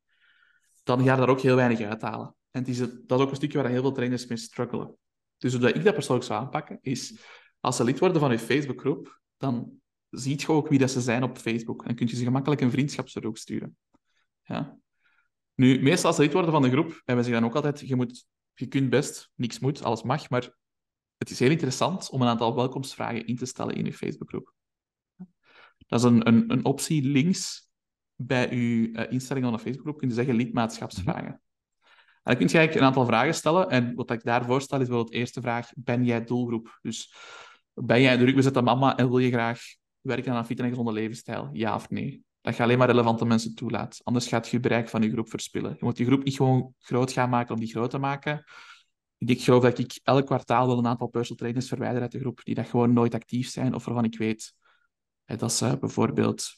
[0.82, 2.34] dan ga je daar ook heel weinig uithalen.
[2.52, 4.96] En is, dat is ook een stukje waar heel veel trainers mee struggelen.
[5.38, 7.20] Dus hoe ik dat persoonlijk zou aanpakken, is
[7.60, 11.22] als ze lid worden van je Facebookgroep, dan ziet je ook wie dat ze zijn
[11.22, 11.84] op Facebook.
[11.84, 13.76] En kun je ze gemakkelijk een vriendschapsverzoek sturen.
[14.42, 14.78] Ja.
[15.54, 17.96] Nu, meestal als ze lid worden van de groep, hebben ze dan ook altijd, je,
[17.96, 20.56] moet, je kunt best, niks moet, alles mag, maar
[21.16, 24.54] het is heel interessant om een aantal welkomstvragen in te stellen in je Facebookgroep.
[25.86, 27.70] Dat is een, een, een optie links
[28.14, 31.42] bij je uh, instellingen van een Facebookgroep, kun je zeggen lidmaatschapsvragen.
[32.22, 33.68] En dan kun je eigenlijk een aantal vragen stellen.
[33.68, 36.78] En wat ik daarvoor stel is bijvoorbeeld de eerste vraag, ben jij doelgroep?
[36.82, 37.14] Dus
[37.74, 39.60] ben jij een drukbezette mama en wil je graag
[40.00, 41.48] werken aan een fit en gezonde levensstijl?
[41.52, 42.24] Ja of nee?
[42.40, 44.00] Dat je alleen maar relevante mensen toelaat.
[44.02, 45.70] Anders gaat je bereik van je groep verspillen.
[45.70, 48.44] Je moet die groep niet gewoon groot gaan maken om die groot te maken.
[49.18, 52.40] Ik geloof dat ik elk kwartaal wel een aantal personal trainers verwijder uit de groep
[52.44, 54.54] die dat gewoon nooit actief zijn of waarvan ik weet
[55.24, 56.50] dat ze bijvoorbeeld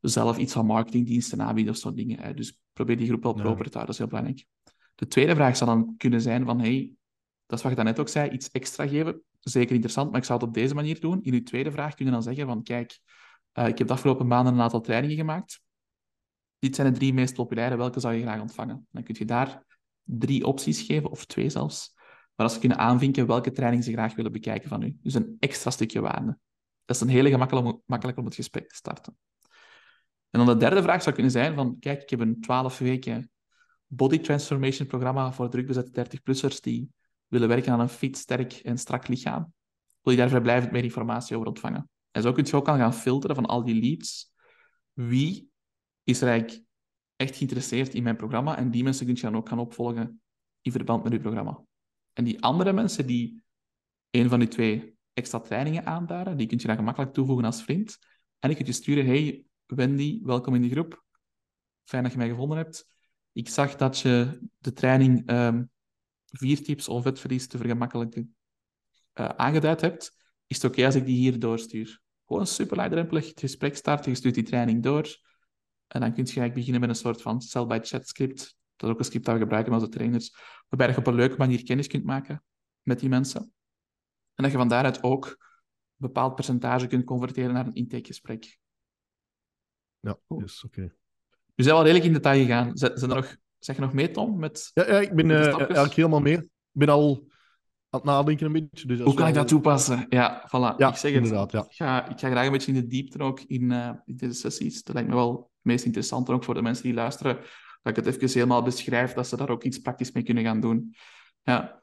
[0.00, 2.36] zelf iets van marketingdiensten aanbieden of zo'n dingen.
[2.36, 4.46] Dus probeer die groep wel proper te houden, dat is heel belangrijk.
[5.00, 6.92] De tweede vraag zou dan kunnen zijn van, hey,
[7.46, 9.22] dat is wat je daarnet ook zei, iets extra geven.
[9.40, 11.22] Zeker interessant, maar ik zou het op deze manier doen.
[11.22, 12.98] In uw tweede vraag kun je dan zeggen van, kijk,
[13.58, 15.60] uh, ik heb de afgelopen maanden een aantal trainingen gemaakt.
[16.58, 18.86] Dit zijn de drie meest populaire, welke zou je graag ontvangen?
[18.90, 19.64] Dan kun je daar
[20.02, 21.96] drie opties geven, of twee zelfs,
[22.34, 24.96] waar ze kunnen aanvinken welke training ze graag willen bekijken van u.
[25.02, 26.38] Dus een extra stukje waarde.
[26.84, 29.16] Dat is een hele gemakkelijk om het gesprek te starten.
[30.30, 33.30] En dan de derde vraag zou kunnen zijn van, kijk, ik heb een 12 weken
[33.92, 36.90] body transformation programma voor drukbezette 30-plussers die
[37.26, 39.52] willen werken aan een fit, sterk en strak lichaam.
[40.02, 41.90] Wil je daar vrijblijvend meer informatie over ontvangen?
[42.10, 44.32] En zo kun je ook gaan filteren van al die leads.
[44.92, 45.50] Wie
[46.04, 46.64] is er eigenlijk
[47.16, 48.56] echt geïnteresseerd in mijn programma?
[48.56, 50.22] En die mensen kun je dan ook gaan opvolgen
[50.60, 51.64] in verband met uw programma.
[52.12, 53.42] En die andere mensen die
[54.10, 57.98] een van die twee extra trainingen aanduiden, die kun je dan gemakkelijk toevoegen als vriend.
[58.38, 61.04] En ik kunt je sturen, hey Wendy, welkom in de groep.
[61.84, 62.88] Fijn dat je mij gevonden hebt.
[63.32, 65.70] Ik zag dat je de training um,
[66.26, 68.36] vier tips om vetverlies te vergemakkelijken
[69.14, 70.16] uh, aangeduid hebt.
[70.46, 72.00] Is het oké als ik die hier doorstuur?
[72.26, 75.18] Gewoon super laagdrempelig het gesprek starten, je stuurt die training door.
[75.86, 78.56] En dan kun je eigenlijk beginnen met een soort van sell-by-chat script.
[78.76, 80.34] Dat is ook een script dat we gebruiken als de trainers.
[80.68, 82.44] Waarbij je op een leuke manier kennis kunt maken
[82.82, 83.40] met die mensen.
[84.34, 85.36] En dat je van daaruit ook een
[85.96, 88.58] bepaald percentage kunt converteren naar een intakegesprek.
[90.00, 90.80] Ja, yes, oké.
[90.80, 90.99] Okay.
[91.60, 92.70] We zijn wel redelijk in detail gegaan.
[92.74, 94.38] Zijn er nog, zeg je nog mee, Tom?
[94.38, 96.36] Met, ja, ja, ik ben uh, eigenlijk helemaal mee.
[96.36, 97.26] Ik ben al
[97.90, 98.86] aan het nadenken een beetje.
[98.86, 100.06] Dus Hoe kan ik dat toepassen?
[100.08, 100.76] Ja, voilà.
[100.76, 101.60] Ja, ik zeg inderdaad, ja.
[101.60, 104.32] Ik ga, ik ga graag een beetje in de diepte ook in, uh, in deze
[104.32, 104.82] sessies.
[104.82, 107.36] Dat lijkt me wel het meest interessant, ook voor de mensen die luisteren,
[107.82, 110.60] dat ik het even helemaal beschrijf, dat ze daar ook iets praktisch mee kunnen gaan
[110.60, 110.94] doen.
[111.42, 111.82] Ja.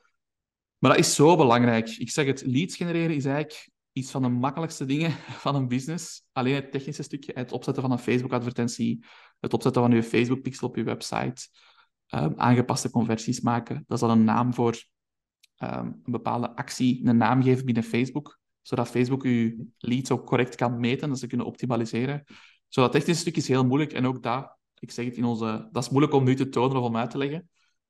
[0.77, 1.89] Maar dat is zo belangrijk.
[1.89, 5.11] Ik zeg het, leads genereren is eigenlijk iets van de makkelijkste dingen
[5.45, 6.23] van een business.
[6.31, 9.05] Alleen het technische stukje, het opzetten van een Facebook-advertentie,
[9.39, 11.47] het opzetten van je Facebook-pixel op je website,
[12.15, 13.83] um, aangepaste conversies maken.
[13.87, 14.83] Dat is dan een naam voor
[15.63, 20.55] um, een bepaalde actie, een naam geven binnen Facebook, zodat Facebook je leads ook correct
[20.55, 22.23] kan meten en ze kunnen optimaliseren.
[22.67, 25.69] Zo dat technische stuk is heel moeilijk en ook dat, ik zeg het in onze,
[25.71, 27.49] dat is moeilijk om nu te tonen of om uit te leggen.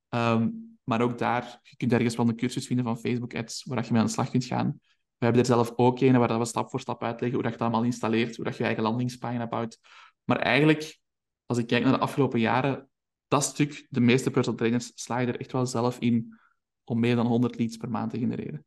[0.10, 3.86] Um, maar ook daar, je kunt ergens wel een cursus vinden van Facebook Ads, waar
[3.86, 4.80] je mee aan de slag kunt gaan.
[5.18, 7.58] We hebben er zelf ook een waar we stap voor stap uitleggen hoe dat je
[7.58, 9.80] het allemaal installeert, hoe dat je je eigen landingspagina bouwt.
[10.24, 11.00] Maar eigenlijk,
[11.46, 12.90] als ik kijk naar de afgelopen jaren,
[13.28, 16.40] dat stuk, de meeste personal trainers slagen er echt wel zelf in
[16.84, 18.66] om meer dan 100 leads per maand te genereren.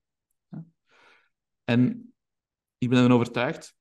[1.65, 2.13] En
[2.79, 3.77] ik ben ervan overtuigd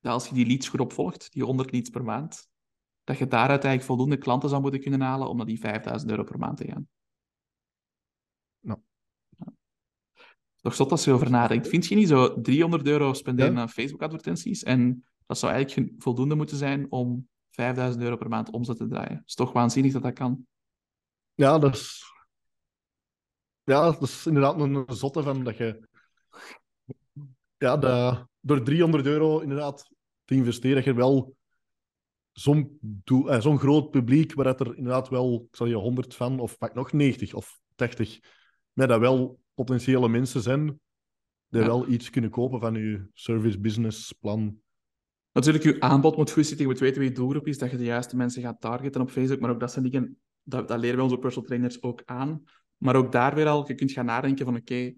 [0.00, 2.50] dat als je die leads goed opvolgt, die 100 leads per maand,
[3.04, 6.24] dat je daaruit eigenlijk voldoende klanten zou moeten kunnen halen om naar die 5000 euro
[6.24, 6.88] per maand te gaan.
[10.62, 11.68] Toch zot als je over nadenkt.
[11.68, 14.62] Vind je niet zo 300 euro spenderen aan Facebook-advertenties?
[14.62, 19.16] En dat zou eigenlijk voldoende moeten zijn om 5000 euro per maand omzet te draaien.
[19.16, 20.46] Het is toch waanzinnig dat dat kan?
[21.34, 22.04] Ja, dat is,
[23.64, 25.88] ja, dat is inderdaad een zotte van dat je...
[27.56, 27.76] Ja,
[28.40, 29.90] door 300 euro inderdaad
[30.24, 31.36] te investeren, dat je wel
[32.32, 32.78] zo'n
[33.26, 36.92] eh, groot publiek, waar er inderdaad wel, ik zal je 100 van, of pak nog
[36.92, 38.20] 90 of 80,
[38.72, 40.80] met dat wel potentiële mensen zijn
[41.48, 44.60] die wel iets kunnen kopen van je service business plan.
[45.32, 46.66] Natuurlijk, je aanbod moet goed zitten.
[46.66, 49.10] Je moet weten wie je doelgroep is, dat je de juiste mensen gaat targeten op
[49.10, 49.40] Facebook.
[49.40, 52.44] Maar ook dat zijn dingen, dat, dat leren wij onze personal trainers ook aan.
[52.76, 54.94] Maar ook daar weer al, je kunt gaan nadenken van oké,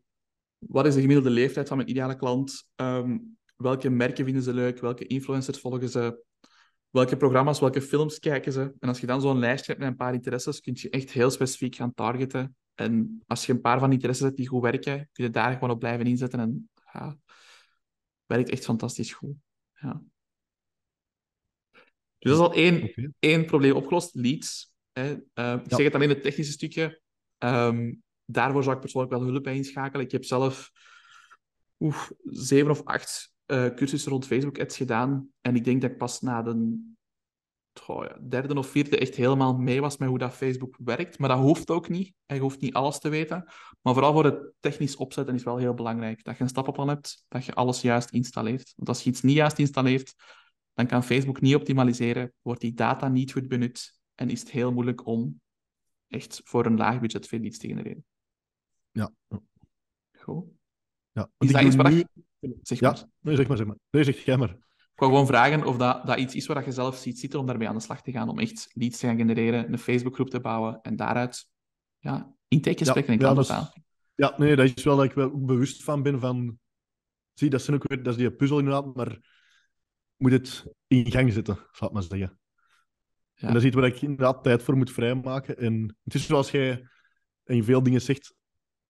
[0.59, 2.69] wat is de gemiddelde leeftijd van mijn ideale klant?
[2.75, 3.19] Ehm,
[3.57, 4.81] welke merken vinden ze leuk?
[4.81, 6.25] Welke influencers volgen ze?
[6.91, 8.73] Welke programma's, welke films kijken ze?
[8.79, 11.31] En als je dan zo'n lijstje hebt met een paar interesses, kun je echt heel
[11.31, 15.09] specifiek gaan targeten en als je een paar van die interesses hebt die goed werken,
[15.13, 16.41] kun je daar gewoon op blijven inzetten.
[16.41, 17.19] En ja,
[18.27, 19.35] werkt echt fantastisch goed.
[19.73, 20.03] Ja.
[22.19, 24.73] Dus dat is al één, één probleem opgelost, leads.
[24.93, 25.17] Hè.
[25.35, 27.01] Uh, ik zeg het alleen het technische stukje.
[27.39, 30.05] Um, daarvoor zou ik persoonlijk wel hulp bij inschakelen.
[30.07, 30.73] Ik heb zelf
[31.79, 35.29] oef, zeven of acht uh, cursussen rond Facebook-ads gedaan.
[35.41, 36.94] En ik denk dat ik pas na de
[37.81, 41.19] goh, ja, derde of vierde echt helemaal mee was met hoe dat Facebook werkt.
[41.19, 42.15] Maar dat hoeft ook niet.
[42.27, 43.45] Je hoeft niet alles te weten.
[43.81, 46.25] Maar vooral voor het technisch opzetten is wel heel belangrijk.
[46.25, 48.73] Dat je een stappenplan hebt, dat je alles juist installeert.
[48.77, 50.15] Want als je iets niet juist installeert,
[50.75, 54.73] dan kan Facebook niet optimaliseren, wordt die data niet goed benut en is het heel
[54.73, 55.41] moeilijk om
[56.09, 58.05] echt voor een laag budget veel leads te genereren.
[58.91, 59.13] Ja.
[60.19, 60.45] Goed.
[61.13, 61.31] Ja.
[61.39, 62.05] Is dat iets nu...
[62.63, 62.97] Zeg maar.
[62.97, 63.77] Ja, nee, zeg maar, zeg maar.
[63.91, 64.57] Nee, zeg jij maar.
[64.95, 67.47] Ik wou gewoon vragen of dat, dat iets is waar je zelf ziet zitten om
[67.47, 70.41] daarmee aan de slag te gaan, om echt leads te gaan genereren, een Facebookgroep te
[70.41, 71.51] bouwen en daaruit
[71.99, 73.73] ja, intakegesprekken ja, en klanten ja,
[74.15, 76.59] Ja, nee, dat is wel dat ik wel bewust van ben van...
[77.33, 79.19] Zie, dat, zijn ook weer, dat is die puzzel inderdaad, maar
[80.17, 82.39] moet het in gang zetten, zou ik maar zeggen.
[83.35, 83.47] Ja.
[83.47, 85.57] En dat is iets waar ik inderdaad tijd voor moet vrijmaken.
[85.59, 86.89] En het is zoals jij
[87.45, 88.35] in veel dingen zegt,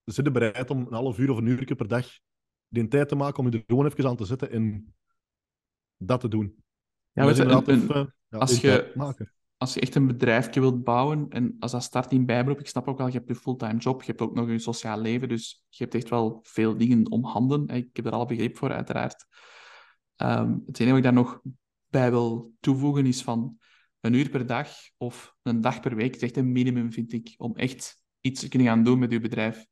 [0.05, 2.07] zit bereid om een half uur of een uur per dag
[2.69, 4.95] die tijd te maken om je er gewoon even aan te zetten en
[5.97, 6.63] dat te doen.
[7.13, 7.87] Ja, weet je, een,
[8.29, 8.93] ja, als, je,
[9.57, 12.89] als je echt een bedrijfje wilt bouwen, en als dat start in bijberoep, ik snap
[12.89, 15.65] ook wel, je hebt je fulltime job, je hebt ook nog je sociaal leven, dus
[15.69, 17.69] je hebt echt wel veel dingen om handen.
[17.69, 19.27] Ik heb er al begrip voor, uiteraard.
[20.17, 21.41] Um, het enige wat ik daar nog
[21.89, 23.59] bij wil toevoegen is van
[24.01, 27.35] een uur per dag of een dag per week is echt een minimum, vind ik,
[27.37, 29.67] om echt iets te kunnen gaan doen met uw bedrijf.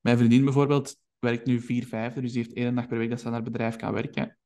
[0.00, 3.20] Mijn vriendin bijvoorbeeld werkt nu vier vijfde, dus die heeft één dag per week dat
[3.20, 4.36] ze naar het bedrijf kan werken.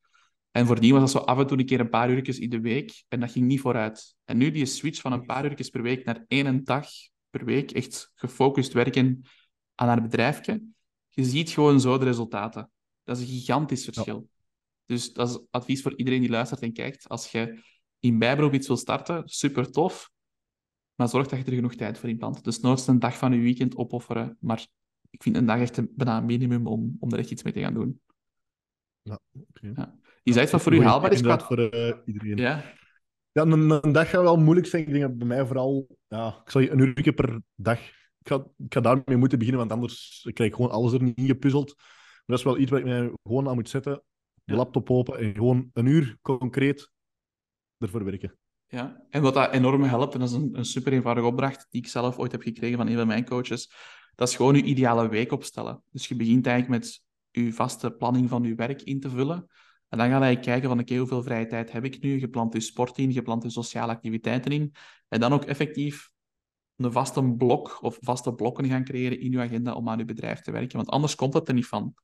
[0.56, 2.60] En voordien was dat zo af en toe een keer een paar uurtjes in de
[2.60, 4.16] week en dat ging niet vooruit.
[4.24, 6.88] En nu die switch van een paar uurtjes per week naar één dag
[7.30, 9.22] per week, echt gefocust werken
[9.74, 10.62] aan haar bedrijfje,
[11.08, 12.70] je ziet gewoon zo de resultaten.
[13.04, 14.28] Dat is een gigantisch verschil.
[14.86, 17.08] Dus dat is advies voor iedereen die luistert en kijkt.
[17.08, 17.62] Als je
[18.00, 20.10] in bijberoep iets wil starten, super tof.
[20.94, 22.44] Maar zorg dat je er genoeg tijd voor inplant.
[22.44, 24.36] Dus nooit een dag van je weekend opofferen.
[24.40, 24.66] Maar
[25.10, 27.52] ik vind een dag echt een, bijna een minimum om, om er echt iets mee
[27.52, 28.00] te gaan doen.
[29.02, 29.72] Ja, okay.
[29.74, 29.98] ja.
[30.26, 31.20] Is dat iets wat voor u haalbaar is?
[31.20, 31.38] Qua...
[31.38, 32.36] voor uh, iedereen.
[32.36, 32.74] Ja.
[33.32, 34.82] Ja, een, een, dag gaat wel moeilijk zijn.
[34.82, 35.98] Ik denk dat bij mij vooral...
[36.08, 37.78] Ja, ik zal je een uur per dag...
[38.18, 41.26] Ik ga, ik ga daarmee moeten beginnen, want anders krijg ik gewoon alles er niet
[41.26, 41.74] gepuzzeld.
[41.76, 44.02] Maar dat is wel iets waar ik mij gewoon aan moet zetten
[44.46, 46.90] de laptop open en gewoon een uur concreet
[47.78, 48.38] ervoor werken.
[48.66, 51.82] Ja, en wat dat enorm helpt, en dat is een, een super eenvoudige opdracht die
[51.82, 53.72] ik zelf ooit heb gekregen van een van mijn coaches,
[54.14, 55.82] dat is gewoon je ideale week opstellen.
[55.90, 59.46] Dus je begint eigenlijk met je vaste planning van je werk in te vullen.
[59.88, 62.20] En dan ga je kijken van, oké, hoeveel vrije tijd heb ik nu?
[62.20, 64.72] Je plant je sport in, je plant je sociale activiteiten in.
[65.08, 66.10] En dan ook effectief
[66.76, 70.40] een vaste blok of vaste blokken gaan creëren in je agenda om aan je bedrijf
[70.40, 70.76] te werken.
[70.76, 71.94] Want anders komt het er niet van.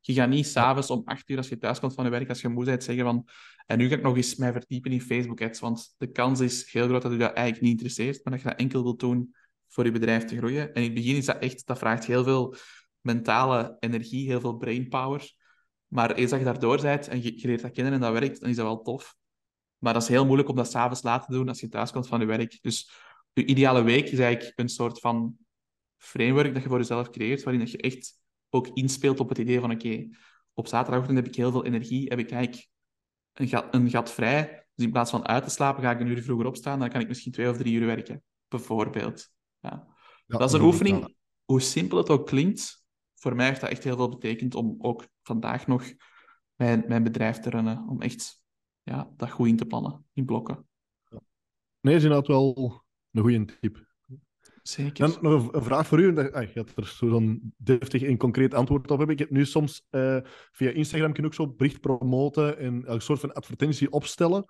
[0.00, 2.40] Je gaat niet s'avonds om acht uur, als je thuis komt van je werk, als
[2.40, 3.28] je moe bent, zeggen van
[3.68, 6.86] en nu ga ik nog eens mij verdiepen in Facebook-ads, want de kans is heel
[6.86, 9.34] groot dat u dat eigenlijk niet interesseert, maar dat je dat enkel wilt doen
[9.68, 10.74] voor je bedrijf te groeien.
[10.74, 12.54] En in het begin is dat echt, dat vraagt heel veel
[13.00, 15.32] mentale energie, heel veel brainpower.
[15.88, 18.40] Maar eens dat je daardoor bent en je, je leert dat kennen en dat werkt,
[18.40, 19.16] dan is dat wel tof.
[19.78, 22.06] Maar dat is heel moeilijk om dat s'avonds laat te doen als je thuis komt
[22.06, 22.58] van je werk.
[22.62, 22.90] Dus
[23.32, 25.36] je ideale week is eigenlijk een soort van
[25.96, 28.20] framework dat je voor jezelf creëert, waarin dat je echt
[28.50, 30.08] ook inspeelt op het idee van oké,
[30.54, 32.68] op zaterdagochtend heb ik heel veel energie, heb ik eigenlijk
[33.32, 34.66] een gat, een gat vrij.
[34.74, 37.00] Dus in plaats van uit te slapen, ga ik een uur vroeger opstaan, dan kan
[37.00, 39.30] ik misschien twee of drie uur werken, bijvoorbeeld.
[39.60, 39.86] Ja.
[40.26, 42.77] dat is een oefening, hoe simpel het ook klinkt,
[43.18, 45.84] voor mij heeft dat echt heel veel betekend om ook vandaag nog
[46.54, 48.42] mijn, mijn bedrijf te runnen, om echt
[48.82, 50.66] ja, dat goed in te plannen, in blokken.
[51.80, 53.86] Nee, is inderdaad wel een goede tip.
[54.62, 55.08] Zeker.
[55.08, 56.30] Dan nog een, vraag voor u.
[56.32, 59.16] Ah, je gaat er zo'n deftig en concreet antwoord op hebben.
[59.16, 60.18] Ik heb nu soms uh,
[60.52, 64.44] via Instagram kun je ook zo bericht promoten en een soort van advertentie opstellen.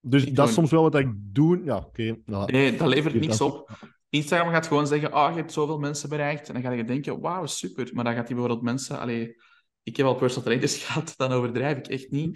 [0.00, 1.64] Dus dat is soms wel wat ik doe.
[1.64, 2.16] Ja, oké.
[2.24, 3.70] nou, nee, dat levert niks op.
[4.08, 6.48] Instagram gaat gewoon zeggen, ah, oh, je hebt zoveel mensen bereikt.
[6.48, 7.90] En dan ga je denken, wauw, super.
[7.92, 8.98] Maar dan gaat die bijvoorbeeld mensen...
[8.98, 9.36] Allee,
[9.82, 12.32] ik heb al personal trainers gehad, dan overdrijf ik echt niet.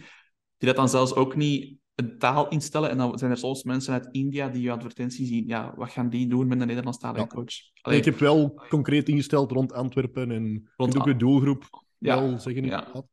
[0.56, 2.90] Die dat dan zelfs ook niet een taal instellen.
[2.90, 5.46] En dan zijn er soms mensen uit India die je advertentie zien.
[5.46, 7.26] Ja, wat gaan die doen met een Nederlandstalige ja.
[7.26, 7.54] coach?
[7.80, 12.20] Allee, ik heb wel concreet ingesteld rond Antwerpen en rond ook je doelgroep ja.
[12.20, 12.64] wel zeggen.
[12.64, 13.04] Ja.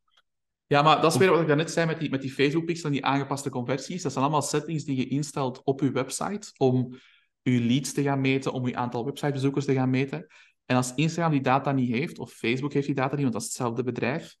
[0.66, 2.92] ja, maar dat is weer wat ik daarnet zei met die, met die Facebook-pixel en
[2.92, 4.02] die aangepaste conversies.
[4.02, 6.96] Dat zijn allemaal settings die je instelt op je website om
[7.42, 10.26] je leads te gaan meten, om je aantal websitebezoekers te gaan meten.
[10.64, 13.42] En als Instagram die data niet heeft, of Facebook heeft die data niet, want dat
[13.42, 14.36] is hetzelfde bedrijf,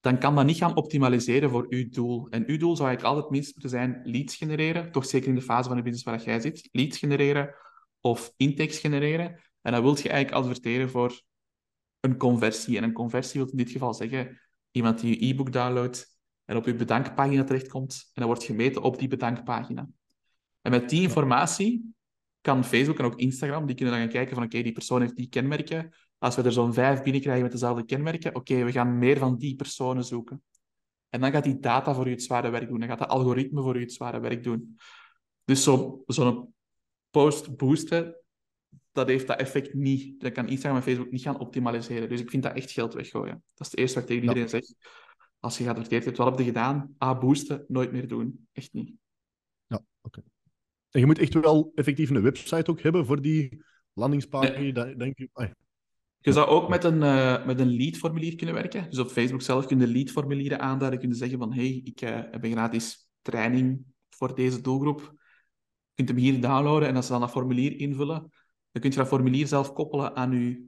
[0.00, 2.28] dan kan dat niet gaan optimaliseren voor uw doel.
[2.28, 5.42] En uw doel zou eigenlijk altijd minst moeten zijn leads genereren, toch zeker in de
[5.42, 7.54] fase van de business waar jij zit, leads genereren
[8.00, 9.40] of intakes genereren.
[9.62, 11.22] En dan wil je eigenlijk adverteren voor
[12.00, 12.76] een conversie.
[12.76, 16.66] En een conversie wil in dit geval zeggen iemand die je e-book downloadt en op
[16.66, 19.88] je bedankpagina terechtkomt en dan wordt gemeten op die bedankpagina.
[20.60, 21.94] En met die informatie
[22.40, 25.16] kan Facebook en ook Instagram, die kunnen dan gaan kijken van oké, die persoon heeft
[25.16, 25.92] die kenmerken.
[26.18, 29.56] Als we er zo'n vijf binnenkrijgen met dezelfde kenmerken, oké, we gaan meer van die
[29.56, 30.42] personen zoeken.
[31.08, 32.78] En dan gaat die data voor je het zware werk doen.
[32.78, 34.78] Dan gaat dat algoritme voor je het zware werk doen.
[35.44, 36.52] Dus zo'n zo
[37.10, 38.16] post boosten,
[38.92, 40.20] dat heeft dat effect niet.
[40.20, 42.08] Dat kan Instagram en Facebook niet gaan optimaliseren.
[42.08, 43.42] Dus ik vind dat echt geld weggooien.
[43.54, 44.64] Dat is het eerste wat ik tegen iedereen zeg.
[45.40, 46.94] Als je geadverteerd hebt, wat heb je gedaan?
[46.98, 48.48] Ah, boosten, nooit meer doen.
[48.52, 48.92] Echt niet.
[49.66, 50.22] Ja, oké.
[50.98, 54.96] En je moet echt wel effectief een website ook hebben voor die landingspagina, nee.
[54.96, 55.18] denk.
[56.18, 58.90] Je zou ook met een, uh, met een lead-formulier kunnen werken.
[58.90, 61.00] Dus op Facebook zelf kun je lead-formulieren aanduiden.
[61.00, 65.00] Kun je zeggen van, hey, ik uh, heb een gratis training voor deze doelgroep.
[65.00, 68.20] Je kunt hem hier downloaden en als ze dan dat formulier invullen,
[68.70, 70.62] dan kun je dat formulier zelf koppelen aan je,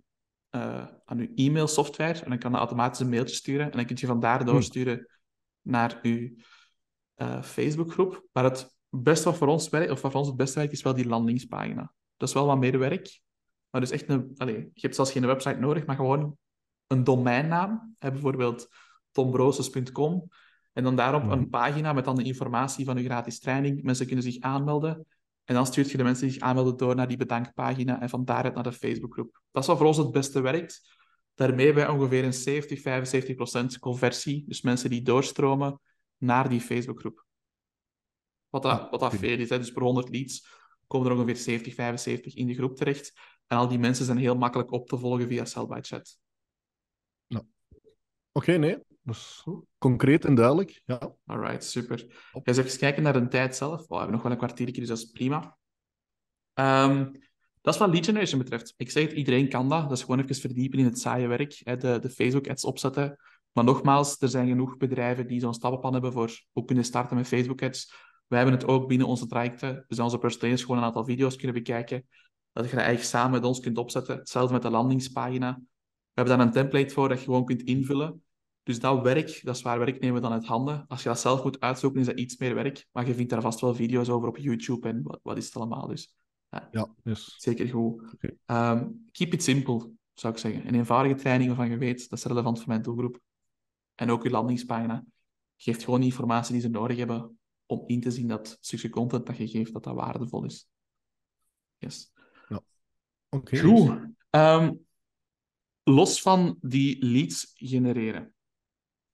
[0.50, 2.20] uh, aan je e-mail-software.
[2.20, 3.70] En dan kan dat automatisch een mailtje sturen.
[3.70, 5.72] En dan kun je van daar doorsturen hmm.
[5.72, 6.34] naar je
[7.42, 8.28] Facebook-groep.
[8.32, 10.82] Maar het beste wat voor ons werkt, of wat voor ons het beste werkt, is
[10.82, 11.92] wel die landingspagina.
[12.16, 13.20] Dat is wel wat meer werk.
[13.70, 14.34] Maar dus echt een...
[14.36, 16.36] Allez, je hebt zelfs geen website nodig, maar gewoon
[16.86, 17.94] een domeinnaam.
[17.98, 18.68] Hè, bijvoorbeeld
[19.10, 20.28] tombroses.com.
[20.72, 23.82] En dan daarop een pagina met dan de informatie van je gratis training.
[23.82, 25.06] Mensen kunnen zich aanmelden.
[25.44, 28.24] En dan stuurt je de mensen die zich aanmelden door naar die bedankpagina en van
[28.24, 29.40] daaruit naar de Facebookgroep.
[29.50, 30.98] Dat is wat voor ons het beste werkt.
[31.34, 34.44] Daarmee bij ongeveer een 70, 75 procent conversie.
[34.46, 35.80] Dus mensen die doorstromen
[36.16, 37.24] naar die Facebookgroep.
[38.50, 39.48] Wat dat, wat dat veel is.
[39.48, 39.58] Hè.
[39.58, 40.46] Dus per 100 leads
[40.86, 43.12] komen er ongeveer 70, 75 in de groep terecht.
[43.46, 46.18] En al die mensen zijn heel makkelijk op te volgen via Sell by Chat.
[47.26, 47.42] Ja.
[48.32, 48.78] Oké, nee.
[49.02, 49.46] Dus
[49.78, 50.82] concreet en duidelijk.
[50.84, 51.14] Ja.
[51.26, 52.04] Alright, super.
[52.08, 53.80] Ga eens even kijken naar de tijd zelf.
[53.80, 55.58] Oh, we hebben nog wel een kwartiertje, dus dat is prima.
[56.54, 57.12] Um,
[57.60, 58.74] dat is wat lead generation betreft.
[58.76, 59.88] Ik zeg het, iedereen kan dat.
[59.88, 61.60] Dat is gewoon even verdiepen in het saaie werk.
[61.64, 63.16] Hè, de, de Facebook-ads opzetten.
[63.52, 67.26] Maar nogmaals, er zijn genoeg bedrijven die zo'n stappenplan hebben voor hoe kunnen starten met
[67.26, 67.92] Facebook-ads.
[68.30, 69.84] Wij hebben het ook binnen onze trajecten.
[69.88, 72.06] Dus onze personeels gewoon een aantal video's kunnen bekijken.
[72.52, 74.16] Dat je dat eigenlijk samen met ons kunt opzetten.
[74.16, 75.54] Hetzelfde met de landingspagina.
[75.56, 78.22] We hebben daar een template voor dat je gewoon kunt invullen.
[78.62, 80.84] Dus dat werk, dat is waar werk nemen we dan uit handen.
[80.88, 82.86] Als je dat zelf moet uitzoeken, is dat iets meer werk.
[82.92, 85.56] Maar je vindt daar vast wel video's over op YouTube en wat, wat is het
[85.56, 85.86] allemaal.
[85.86, 86.14] Dus
[86.48, 87.34] ja, ja yes.
[87.38, 88.14] zeker goed.
[88.14, 88.86] Okay.
[89.10, 90.66] keep it simple, zou ik zeggen.
[90.66, 93.20] Een eenvoudige training waarvan je weet, dat is relevant voor mijn doelgroep.
[93.94, 95.04] En ook je landingspagina.
[95.56, 97.39] Geeft gewoon de informatie die ze nodig hebben
[97.70, 100.68] om in te zien dat stukje content dat je geeft, dat dat waardevol is.
[101.78, 102.12] Yes.
[102.48, 102.60] Ja.
[103.28, 103.58] Oké.
[103.58, 104.08] Goed.
[104.30, 104.86] Um,
[105.82, 108.34] los van die leads genereren,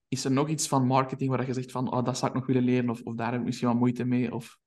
[0.09, 2.47] is er nog iets van marketing waar je zegt van, oh, dat zou ik nog
[2.47, 4.35] willen leren, of, of daar heb ik misschien wat moeite mee?
[4.35, 4.59] Of...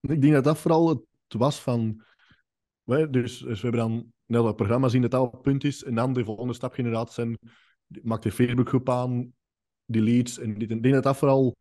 [0.00, 2.04] Ik denk dat dat vooral het was van...
[2.84, 6.12] Dus, dus we hebben dan net dat programma zien dat dat punt is, en dan
[6.12, 7.38] de volgende stap inderdaad zijn,
[8.02, 9.32] maak de Facebookgroep aan,
[9.88, 10.70] die leads en dit.
[10.70, 11.56] En ik denk dat dat vooral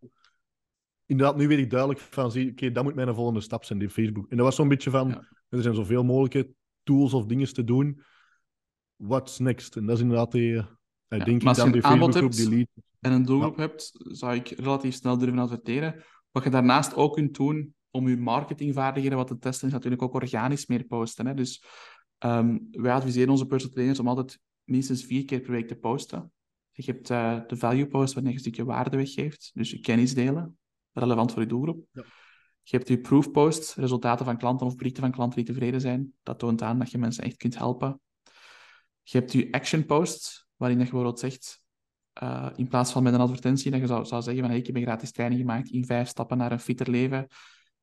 [1.05, 3.89] inderdaad, nu weet ik duidelijk van, zie, oké, dat moet mijn volgende stap zijn, die
[3.89, 4.30] Facebook.
[4.30, 6.49] En dat was zo'n beetje van, er zijn zoveel mogelijke
[6.84, 8.03] tools of dingen te doen.
[8.95, 9.75] What's next?
[9.75, 10.65] En dat is inderdaad die, uh,
[11.07, 12.67] ja, denk ik dan die Facebookgroep, die lead.
[12.99, 16.03] En een doelgroep hebt, zou ik relatief snel durven adverteren.
[16.32, 20.13] Wat je daarnaast ook kunt doen om je marketingvaardigheden wat te testen, is natuurlijk ook
[20.13, 21.28] organisch meer posten.
[21.28, 21.34] Hè?
[21.34, 21.63] Dus
[22.25, 26.32] um, wij adviseren onze personal trainers om altijd minstens vier keer per week te posten.
[26.86, 29.51] Je hebt uh, de value post, wanneer je een stukje waarde weggeeft.
[29.53, 30.57] Dus je kennis delen,
[30.93, 31.86] relevant voor je doelgroep.
[31.91, 32.03] Ja.
[32.61, 36.13] Je hebt je proof post, resultaten van klanten of berichten van klanten die tevreden zijn.
[36.23, 38.01] Dat toont aan dat je mensen echt kunt helpen.
[39.03, 41.61] Je hebt je action post, waarin je bijvoorbeeld zegt,
[42.23, 44.67] uh, in plaats van met een advertentie, dat je zou, zou zeggen van hey, ik
[44.67, 47.28] heb een gratis training gemaakt in vijf stappen naar een fitter leven.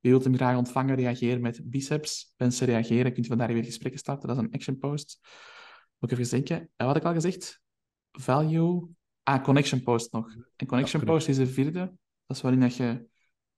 [0.01, 2.35] Je wilt hem graag ontvangen, reageer met biceps.
[2.37, 4.29] Mensen reageren, kunt je vandaar weer gesprekken starten.
[4.29, 5.19] Dat is een action post.
[5.99, 6.57] Moet ik even denken.
[6.57, 7.63] En wat had ik al gezegd?
[8.21, 8.89] Value.
[9.23, 10.35] Ah, connection post nog.
[10.57, 11.93] En connection post is de vierde.
[12.27, 13.07] Dat is waarin dat je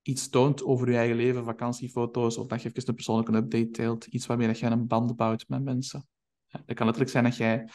[0.02, 4.06] iets toont over je eigen leven, vakantiefoto's, of dat je even een persoonlijke update deelt.
[4.06, 6.06] Iets waarmee dat je een band bouwt met mensen.
[6.46, 7.68] Ja, dat kan letterlijk zijn dat jij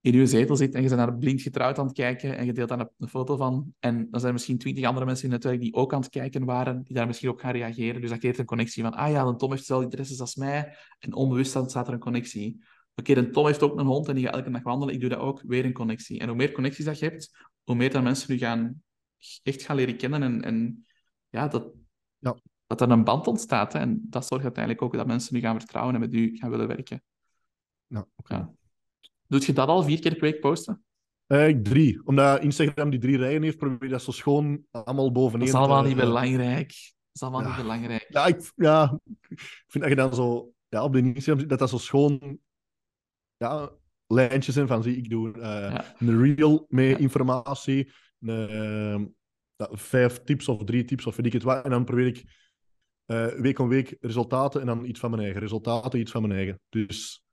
[0.00, 2.52] in je zetel zit en je bent naar blind getrouwd aan het kijken en je
[2.52, 3.74] deelt daar een, foto van.
[3.78, 6.10] En dan zijn er misschien twintig andere mensen in het netwerk die ook aan het
[6.10, 8.00] kijken waren, die daar misschien op gaan reageren.
[8.00, 10.76] Dus dat creëert een connectie van, ah ja, dan Tom heeft dezelfde interesses als mij.
[10.98, 12.64] En onbewust staat er een connectie.
[12.96, 14.94] Oké, okay, Tom heeft ook een hond en die gaat elke dag wandelen.
[14.94, 15.42] Ik doe dat ook.
[15.46, 16.18] Weer een connectie.
[16.18, 18.82] En hoe meer connecties dat je hebt, hoe meer dan mensen nu gaan,
[19.42, 20.22] echt gaan leren kennen.
[20.22, 20.86] En, en
[21.28, 21.72] ja, dat,
[22.18, 22.36] ja.
[22.66, 23.72] dat er een band ontstaat.
[23.72, 23.78] Hè.
[23.78, 26.68] En dat zorgt uiteindelijk ook dat mensen nu gaan vertrouwen en met u gaan willen
[26.68, 27.02] werken.
[27.86, 28.54] Ja.
[29.26, 30.84] Doet je dat al vier keer per week posten?
[31.26, 32.00] Uh, drie.
[32.04, 35.46] Omdat Instagram die drie rijen heeft, probeer je dat zo schoon allemaal bovenin.
[35.46, 36.68] Dat is allemaal niet belangrijk.
[36.68, 38.06] Dat is allemaal niet belangrijk.
[38.08, 40.50] Ja, ik, ja, ik vind dat je dan zo...
[40.68, 42.38] Ja, op de Instagram dat dat zo schoon
[43.36, 43.70] ja,
[44.06, 49.14] lijntjes in van zie ik doe uh, een reel met informatie, een,
[49.56, 51.64] vijf tips of drie tips of weet ik het wat.
[51.64, 52.24] En dan probeer ik
[53.06, 55.40] uh, week om week resultaten en dan iets van mijn eigen.
[55.40, 56.60] Resultaten, iets van mijn eigen.
[56.68, 57.24] Dus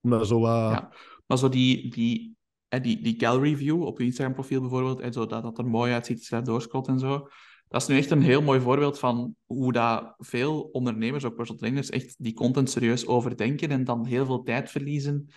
[0.00, 0.40] maar zo...
[0.40, 0.92] Ja,
[1.26, 2.36] maar zo die, die,
[2.68, 6.18] die, die gallery view op je Instagram-profiel bijvoorbeeld, en zo dat dat er mooi uitziet
[6.18, 7.28] als je doorscrollt en zo.
[7.72, 11.60] Dat is nu echt een heel mooi voorbeeld van hoe dat veel ondernemers, ook personal
[11.60, 15.28] trainers, echt die content serieus overdenken en dan heel veel tijd verliezen.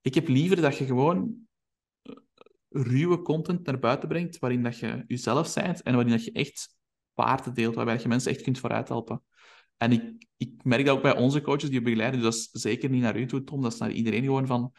[0.00, 1.34] Ik heb liever dat je gewoon
[2.02, 2.14] eh,
[2.68, 6.76] ruwe content naar buiten brengt, waarin dat je jezelf bent en waarin dat je echt
[7.14, 9.22] waarde deelt, waarbij je mensen echt kunt vooruit helpen.
[9.76, 12.60] En ik, ik merk dat ook bij onze coaches die we begeleiden, dus dat is
[12.60, 14.72] zeker niet naar u toe, Tom, dat is naar iedereen gewoon van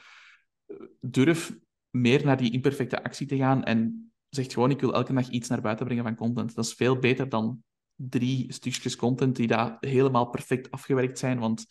[0.66, 1.57] eh, durf
[1.89, 5.50] meer naar die imperfecte actie te gaan en zeg gewoon, ik wil elke dag iets
[5.50, 6.56] naar buiten brengen van content.
[6.56, 7.64] Dat is veel beter dan
[7.96, 11.66] drie stukjes content die daar helemaal perfect afgewerkt zijn, want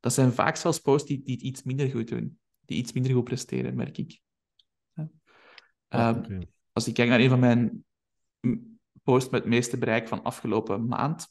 [0.00, 3.12] dat zijn vaak zelfs posts die, die het iets minder goed doen, die iets minder
[3.12, 4.20] goed presteren, merk ik.
[4.92, 5.08] Ja.
[5.88, 7.84] Ehm, als ik kijk naar een van mijn
[9.02, 11.28] posts met het meeste bereik van afgelopen maand,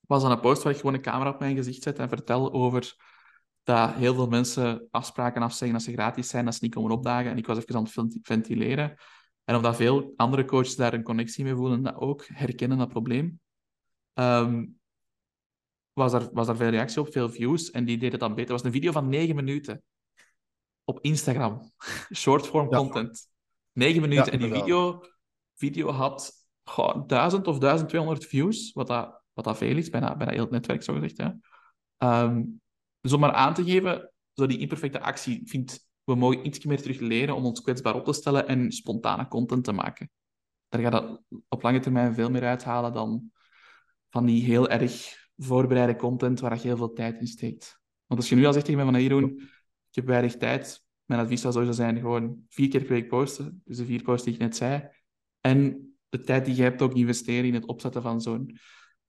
[0.00, 2.52] was dan een post waar ik gewoon een camera op mijn gezicht zet en vertel
[2.52, 2.96] over
[3.62, 7.30] dat heel veel mensen afspraken afzeggen als ze gratis zijn, dat ze niet komen opdagen.
[7.30, 8.96] En ik was even aan het ventileren.
[9.44, 13.40] En omdat veel andere coaches daar een connectie mee voelen, dat ook herkennen dat probleem,
[14.14, 14.78] um,
[15.92, 17.70] was, er, was er veel reactie op, veel views.
[17.70, 18.52] En die deden het dan beter.
[18.52, 19.82] Het was een video van negen minuten
[20.84, 21.72] op Instagram.
[22.14, 22.76] Shortform ja.
[22.76, 23.28] content.
[23.72, 24.32] Negen minuten.
[24.32, 25.04] en die video,
[25.54, 26.32] video had
[26.64, 30.50] goh, 1000 of 1200 views, wat dat wat dat veel is, bijna, bijna heel het
[30.50, 31.16] netwerk, zo gezegd.
[31.16, 31.30] Hè.
[32.22, 32.60] Um,
[33.00, 36.82] dus om maar aan te geven, zo die imperfecte actie vindt, we mogen iets meer
[36.82, 40.10] terug leren om ons kwetsbaar op te stellen en spontane content te maken.
[40.68, 43.30] Daar gaat dat op lange termijn veel meer uithalen dan
[44.10, 47.80] van die heel erg voorbereide content waar je heel veel tijd in steekt.
[48.06, 49.40] Want als je nu al zegt tegen mij van, Jeroen,
[49.88, 53.62] ik heb weinig tijd, mijn advies zou sowieso zijn gewoon vier keer per week posten,
[53.64, 54.88] dus de vier posts die ik net zei,
[55.40, 58.58] en de tijd die je hebt ook investeren in het opzetten van zo'n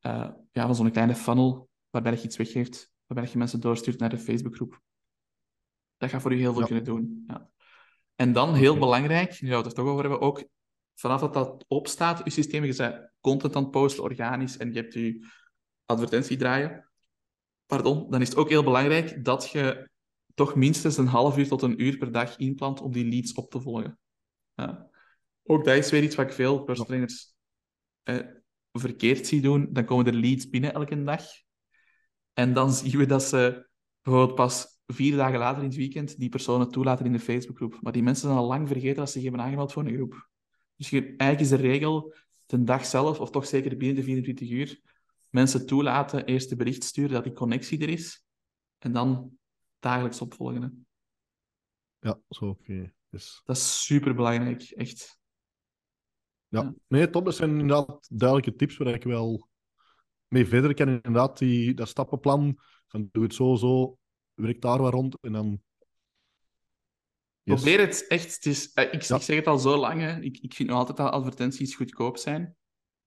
[0.01, 4.09] uh, ja, van zo'n kleine funnel waarbij je iets weggeeft, waarbij je mensen doorstuurt naar
[4.09, 4.81] de Facebookgroep.
[5.97, 7.23] Dat gaat voor u heel veel kunnen doen.
[7.27, 7.49] Ja.
[8.15, 10.47] En dan, heel belangrijk, nu we het er toch over hebben, ook
[10.93, 14.79] vanaf dat dat opstaat, je systeem, je bent content aan het posten, organisch, en je
[14.79, 15.27] hebt je
[15.85, 16.91] advertentie draaien,
[17.65, 19.89] pardon, dan is het ook heel belangrijk dat je
[20.33, 23.51] toch minstens een half uur tot een uur per dag inplant om die leads op
[23.51, 23.99] te volgen.
[24.53, 24.89] Ja.
[25.43, 27.33] Ook dat is weer iets wat ik veel personal trainers
[28.03, 28.19] eh,
[28.71, 31.23] verkeerd zie doen, dan komen er leads binnen elke dag.
[32.33, 33.69] En dan zien we dat ze
[34.01, 37.79] bijvoorbeeld pas vier dagen later in het weekend die personen toelaten in de Facebookgroep.
[37.81, 40.29] Maar die mensen zijn al lang vergeten dat ze zich hebben aangemeld voor een groep.
[40.75, 42.13] Dus eigenlijk is de regel
[42.45, 44.81] de dag zelf, of toch zeker binnen de 24 uur,
[45.29, 48.23] mensen toelaten, eerst een bericht sturen dat die connectie er is,
[48.77, 49.37] en dan
[49.79, 50.87] dagelijks opvolgen.
[51.99, 52.93] Ja, zo oké.
[53.09, 53.41] Dus...
[53.43, 55.19] Dat is super belangrijk, echt.
[56.47, 57.25] Ja, nee, top.
[57.25, 59.49] Dat zijn inderdaad duidelijke tips waar ik wel
[60.27, 60.87] mee verder kan.
[60.87, 63.97] Inderdaad, die, dat stappenplan van doe het zo, zo,
[64.35, 65.61] werk daar waar rond en dan...
[67.43, 67.61] Yes.
[67.61, 68.35] Probeer het echt.
[68.35, 70.19] Het is, eh, ik, ik, zeg het al zo lang, hè.
[70.19, 72.55] Ik, ik vind nog altijd dat advertenties goedkoop zijn.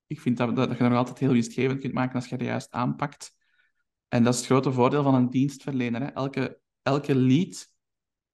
[0.06, 2.34] Ik vind dat, dat, dat je er nog altijd heel winstgevend kunt maken als je
[2.34, 3.36] het juist aanpakt.
[4.08, 6.00] En dat is het grote voordeel van een dienstverlener.
[6.00, 6.06] Hè.
[6.06, 7.68] Elke, elke lead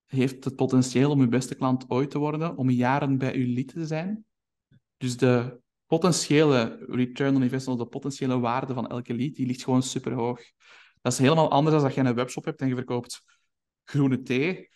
[0.05, 3.67] heeft het potentieel om uw beste klant ooit te worden, om jaren bij uw lead
[3.67, 4.25] te zijn.
[4.97, 9.83] Dus de potentiële return on investment, de potentiële waarde van elke lead, die ligt gewoon
[9.83, 10.41] super hoog.
[11.05, 13.23] Dat is helemaal anders dan dat je een webshop hebt en je verkoopt
[13.83, 14.69] groene thee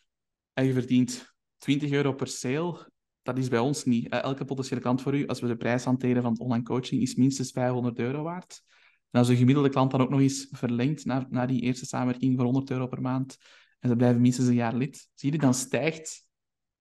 [0.54, 2.92] en je verdient 20 euro per sale.
[3.22, 4.10] Dat is bij ons niet.
[4.10, 7.16] Eh, elke potentiële klant voor u, als we de prijs hanteren van online coaching, is
[7.16, 8.64] minstens 500 euro waard.
[9.12, 12.36] En als de gemiddelde klant dan ook nog eens verlengt na, na die eerste samenwerking
[12.36, 13.38] voor 100 euro per maand
[13.80, 16.26] en ze blijven minstens een jaar lid, zie je, dan stijgt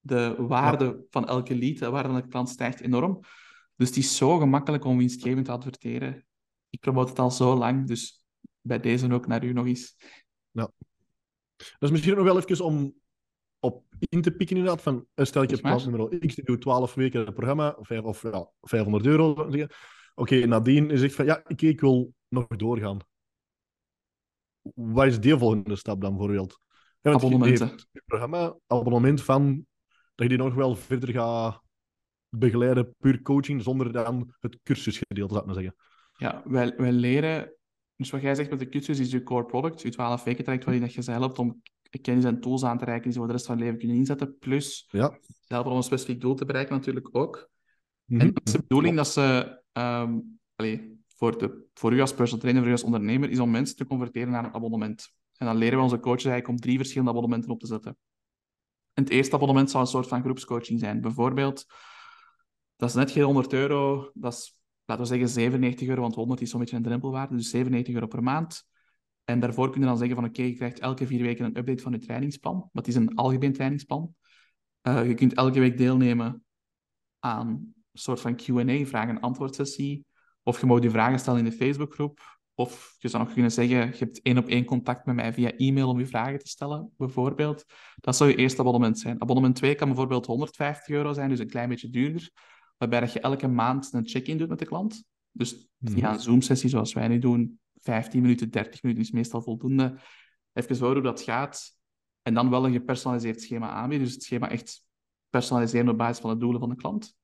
[0.00, 3.20] de waarde van elke lead, de waarde van de klant stijgt enorm.
[3.76, 6.26] Dus het is zo gemakkelijk om winstgevend te adverteren.
[6.70, 8.26] Ik promote het al zo lang, dus
[8.60, 9.96] bij deze ook naar u nog eens.
[10.50, 10.70] Ja.
[11.56, 12.94] Dat is misschien nog wel even om
[13.60, 14.82] op in te pikken inderdaad.
[14.82, 18.50] Van, stel ik heb nummer X, die doet 12 weken het programma, of, of ja,
[18.60, 19.30] 500 euro.
[19.30, 19.66] Oké,
[20.14, 22.98] okay, nadien zegt van, ja, ik, ik wil nog doorgaan.
[24.74, 26.60] Wat is die volgende stap dan bijvoorbeeld?
[27.00, 27.68] Ja, Abonnementen.
[27.68, 29.66] Het programma, abonnement van
[30.14, 31.62] dat je die nog wel verder gaat
[32.28, 35.76] begeleiden, puur coaching, zonder dan het cursusgedeelte, zou ik maar zeggen.
[36.16, 37.52] Ja, wij, wij leren...
[37.98, 40.64] Dus wat jij zegt met de cursus is je core product, je 12 weken traject
[40.64, 41.62] waarin dat je ze helpt om
[42.00, 43.96] kennis en tools aan te reiken die ze voor de rest van hun leven kunnen
[43.96, 44.38] inzetten.
[44.38, 45.18] Plus, ja.
[45.46, 47.50] helpen om een specifiek doel te bereiken natuurlijk ook.
[48.04, 48.20] Mhm.
[48.20, 49.56] En dat is de bedoeling dat ze...
[49.72, 50.80] Um, allez,
[51.16, 53.86] voor, de, voor u als personal trainer, voor u als ondernemer, is om mensen te
[53.86, 55.12] converteren naar een abonnement.
[55.36, 57.96] En dan leren we onze coaches eigenlijk om drie verschillende abonnementen op te zetten
[58.98, 61.00] het eerste abonnement zou een soort van groepscoaching zijn.
[61.00, 61.66] Bijvoorbeeld,
[62.76, 64.10] Dat is net geen 100 euro.
[64.14, 64.57] Dat is,
[64.88, 67.36] laten we zeggen, 97 euro, want 100 is zo'n beetje een drempelwaarde.
[67.36, 68.66] Dus 97 euro per maand.
[69.24, 71.82] En daarvoor kun je dan zeggen van oké, je krijgt elke vier weken een update
[71.82, 72.68] van je trainingsplan.
[72.72, 74.14] Dat is een algemeen trainingsplan.
[74.82, 76.44] Uh, je kunt elke week deelnemen
[77.18, 80.06] aan een soort van Q&A, vraag- en antwoordsessie.
[80.42, 82.20] Of je mag je vragen stellen in de Facebookgroep.
[82.54, 85.52] Of je zou nog kunnen zeggen, je hebt één op één contact met mij via
[85.56, 87.64] e-mail om je vragen te stellen, bijvoorbeeld.
[87.96, 89.20] Dat zou je eerste abonnement zijn.
[89.20, 92.30] Abonnement 2 kan bijvoorbeeld 150 euro zijn, dus een klein beetje duurder.
[92.78, 95.04] Waarbij dat je elke maand een check-in doet met de klant.
[95.30, 96.14] Dus via mhm.
[96.14, 99.98] een Zoom-sessie zoals wij nu doen, 15 minuten, 30 minuten is meestal voldoende.
[100.52, 101.76] Even horen hoe dat gaat.
[102.22, 104.06] En dan wel een gepersonaliseerd schema aanbieden.
[104.06, 104.86] Dus het schema echt
[105.30, 107.16] personaliseren op basis van de doelen van de klant.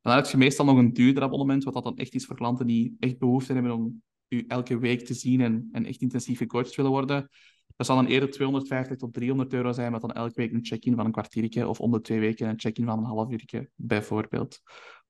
[0.00, 2.66] dan heb je meestal nog een duurder abonnement, wat dat dan echt is voor klanten
[2.66, 6.74] die echt behoefte hebben om u elke week te zien en, en echt intensief gecoacht
[6.74, 7.28] willen worden.
[7.76, 10.94] Dat zal dan eerder 250 tot 300 euro zijn, met dan elke week een check-in
[10.94, 14.60] van een kwartiertje of om de twee weken een check-in van een half uurtje, bijvoorbeeld.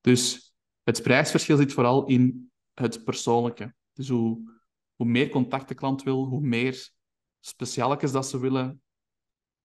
[0.00, 3.74] Dus het prijsverschil zit vooral in het persoonlijke.
[3.92, 4.52] Dus hoe,
[4.94, 6.90] hoe meer contact de klant wil, hoe meer
[7.40, 8.82] specialetjes dat ze willen,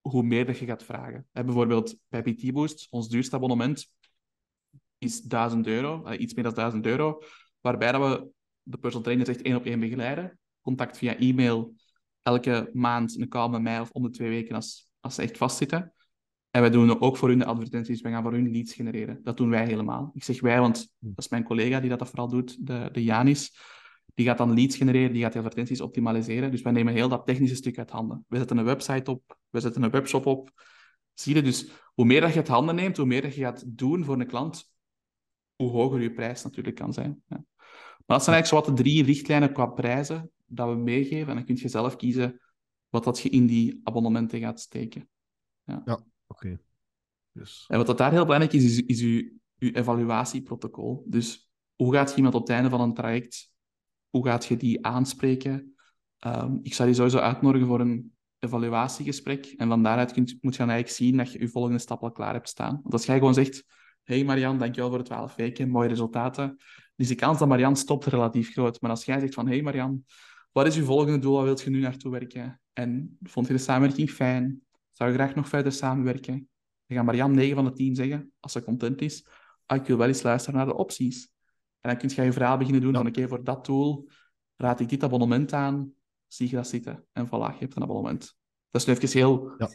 [0.00, 1.28] hoe meer dat je gaat vragen.
[1.32, 3.92] bijvoorbeeld bij PT Boost, ons duurste abonnement
[4.98, 7.22] is 1000 euro, eh, iets meer dan 1000 euro,
[7.60, 8.28] waarbij dat we
[8.62, 10.38] de personal trainer echt één op één begeleiden.
[10.60, 11.74] Contact via e-mail,
[12.22, 15.36] elke maand een call met mij of om de twee weken als, als ze echt
[15.36, 15.94] vastzitten.
[16.50, 19.20] En wij doen ook voor hun de advertenties, wij gaan voor hun leads genereren.
[19.22, 20.10] Dat doen wij helemaal.
[20.14, 23.58] Ik zeg wij, want dat is mijn collega die dat vooral doet, de, de Janis.
[24.14, 26.50] Die gaat dan leads genereren, die gaat de advertenties optimaliseren.
[26.50, 28.24] Dus wij nemen heel dat technische stuk uit handen.
[28.28, 30.50] We zetten een website op, we zetten een webshop op.
[31.14, 33.64] Zie je dus, hoe meer dat je het handen neemt, hoe meer dat je gaat
[33.66, 34.72] doen voor een klant,
[35.56, 37.22] hoe hoger je prijs natuurlijk kan zijn.
[37.28, 37.44] Ja.
[38.06, 41.28] Maar dat zijn eigenlijk zo wat de drie richtlijnen qua prijzen dat we meegeven.
[41.28, 42.40] En dan kun je zelf kiezen
[42.88, 45.08] wat dat je in die abonnementen gaat steken.
[45.64, 46.60] Ja, ja oké.
[47.32, 47.64] Dus...
[47.68, 51.04] En wat dat daar heel belangrijk is, is, is uw, uw evaluatieprotocol.
[51.06, 53.52] Dus hoe gaat je iemand op het einde van een traject,
[54.08, 55.74] hoe gaat je die aanspreken?
[56.26, 59.46] Um, ik zou die sowieso uitnodigen voor een evaluatiegesprek.
[59.46, 62.12] En van daaruit kunt, moet je dan eigenlijk zien dat je je volgende stap al
[62.12, 62.78] klaar hebt staan.
[62.82, 63.64] Want als jij gewoon zegt,
[64.02, 66.56] hey Marian, dankjewel voor de twaalf weken, mooie resultaten.
[66.96, 68.80] Dus de kans dat Marian stopt relatief groot.
[68.80, 70.04] Maar als jij zegt van, hey Marian,
[70.52, 71.34] wat is je volgende doel?
[71.34, 72.60] Waar wilt je nu naartoe werken?
[72.72, 74.62] En vond je de samenwerking fijn?
[74.92, 76.48] Zou je graag nog verder samenwerken?
[76.86, 79.26] Dan gaat Marian 9 van de 10 zeggen, als ze content is,
[79.66, 81.32] ah, ik wil wel eens luisteren naar de opties.
[81.80, 84.08] En dan kun je je verhaal beginnen doen van, oké, voor dat doel
[84.56, 85.92] raad ik dit abonnement aan,
[86.26, 87.06] zie je dat zitten.
[87.12, 88.36] En voilà, je hebt een abonnement.
[88.70, 89.70] Dat is nu even heel, ja.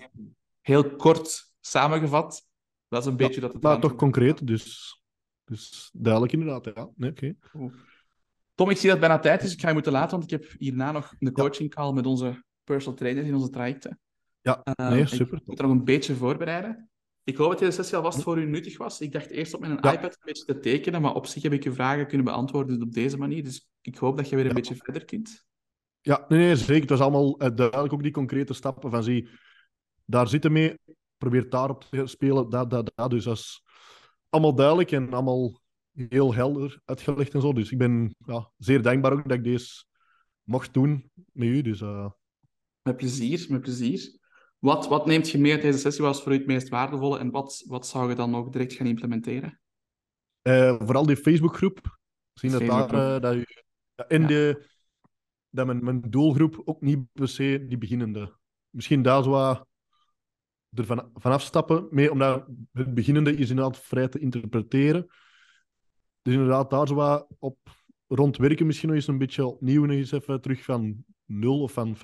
[0.62, 2.48] heel kort samengevat.
[2.88, 3.62] Dat is een beetje dat het...
[3.62, 5.02] Maar toch concreet, dus,
[5.44, 6.66] dus duidelijk inderdaad.
[6.76, 7.36] Ja, nee, oké.
[8.56, 9.54] Tom, ik zie dat het bijna tijd is.
[9.54, 12.44] Ik ga je moeten laten, want ik heb hierna nog een coaching call met onze
[12.64, 14.00] personal trainers in onze trajecten.
[14.42, 15.38] Ja, uh, nee, super.
[15.38, 16.90] Ik moet er nog een beetje voorbereiden.
[17.24, 19.02] Ik hoop dat deze sessie alvast voor u nuttig was.
[19.02, 21.64] Ik dacht eerst op mijn iPad een beetje te tekenen, maar op zich heb ik
[21.64, 23.44] je vragen kunnen beantwoorden op deze manier.
[23.44, 25.46] Dus ik hoop dat je weer een beetje verder kunt.
[26.02, 26.82] Ja, nee, nee, zeker.
[26.82, 29.30] Het was allemaal uh, duidelijk ook die concrete stappen van zie,
[30.06, 30.80] daar zitten mee,
[31.18, 33.10] probeer daarop te spelen, dat, dat, dat.
[33.10, 33.64] Dus dat is
[34.30, 35.62] allemaal duidelijk en allemaal
[35.96, 37.54] heel helder uitgelegd en zo.
[37.54, 39.86] Dus ik ben ja, zeer dankbaar ook dat ik deze
[40.44, 41.62] mocht doen met u.
[41.62, 42.10] Dus, uh...
[42.82, 44.20] Met plezier, met plezier.
[44.60, 46.04] Wat, wat neemt je mee uit deze sessie?
[46.04, 48.74] Wat was voor u het meest waardevolle en wat, wat zou je dan nog direct
[48.74, 49.60] gaan implementeren?
[50.48, 52.00] Uh, vooral die Facebookgroep.
[52.34, 53.46] Zien dat daar uh, dat u,
[53.96, 54.28] ja.
[54.28, 54.68] de,
[55.50, 58.38] dat mijn, mijn doelgroep ook niet per se die beginnende.
[58.70, 59.68] Misschien daar zo wat
[60.70, 65.08] er van, vanaf stappen mee, omdat het beginnende is inderdaad vrij te interpreteren.
[66.26, 67.58] Dus inderdaad, daar zo wat op
[68.08, 71.96] rondwerken misschien nog eens een beetje opnieuw nog eens even terug van 0 of van
[71.96, 72.00] 50%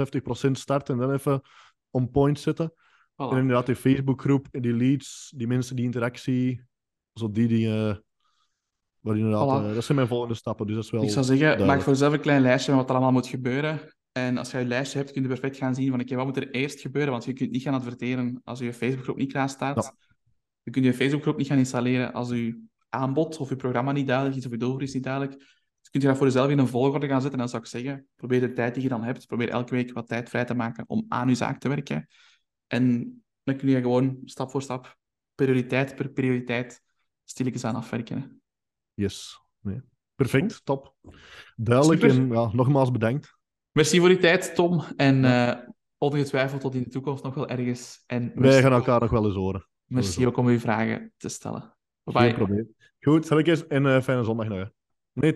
[0.52, 1.42] starten en dan even
[1.90, 2.74] on point zetten.
[3.16, 6.62] En inderdaad, die Facebookgroep, die leads, die mensen, die interactie,
[7.14, 8.04] zo die dingen.
[9.00, 10.66] Maar inderdaad, uh, dat zijn mijn volgende stappen.
[10.68, 12.90] Dus dat is wel ik zou zeggen, maak voor jezelf een klein lijstje van wat
[12.90, 13.80] er allemaal moet gebeuren.
[14.12, 16.38] En als je een lijstje hebt, kun je perfect gaan zien van oké, wat moet
[16.38, 17.12] er eerst gebeuren?
[17.12, 19.84] Want je kunt niet gaan adverteren als je Facebookgroep niet klaar staat.
[19.84, 19.96] Ja.
[20.64, 24.38] Je kunt je Facebookgroep niet gaan installeren als je aanbod of je programma niet duidelijk
[24.38, 25.38] is of je doelgroep is niet duidelijk.
[25.80, 27.40] Dus kun je dat voor jezelf in een volgorde gaan zetten.
[27.40, 29.94] En dan zou ik zeggen, probeer de tijd die je dan hebt, probeer elke week
[29.94, 32.08] wat tijd vrij te maken om aan je zaak te werken.
[32.68, 33.14] En
[33.44, 34.98] dan kun je gewoon stap voor stap,
[35.36, 36.82] prioriteit per prioriteit,
[37.24, 38.42] stilletjes aan afwerken.
[38.94, 39.40] Yes.
[39.60, 39.82] Nee.
[40.16, 40.96] Perfect, top.
[41.56, 42.18] Duidelijk Super.
[42.18, 43.38] en ja, nogmaals bedankt.
[43.72, 44.84] Merci voor die tijd, Tom.
[44.96, 45.54] En uh,
[45.98, 48.04] ongetwijfeld tot in de toekomst nog wel ergens.
[48.06, 49.68] En Wij gaan elkaar nog wel eens horen.
[49.86, 51.78] Merci ook om uw vragen te stellen.
[52.04, 52.20] Bye.
[52.20, 52.76] Geen probleem.
[53.04, 54.70] Goed, zal ik eens en uh, fijne zondag nog.
[55.14, 55.32] Nee,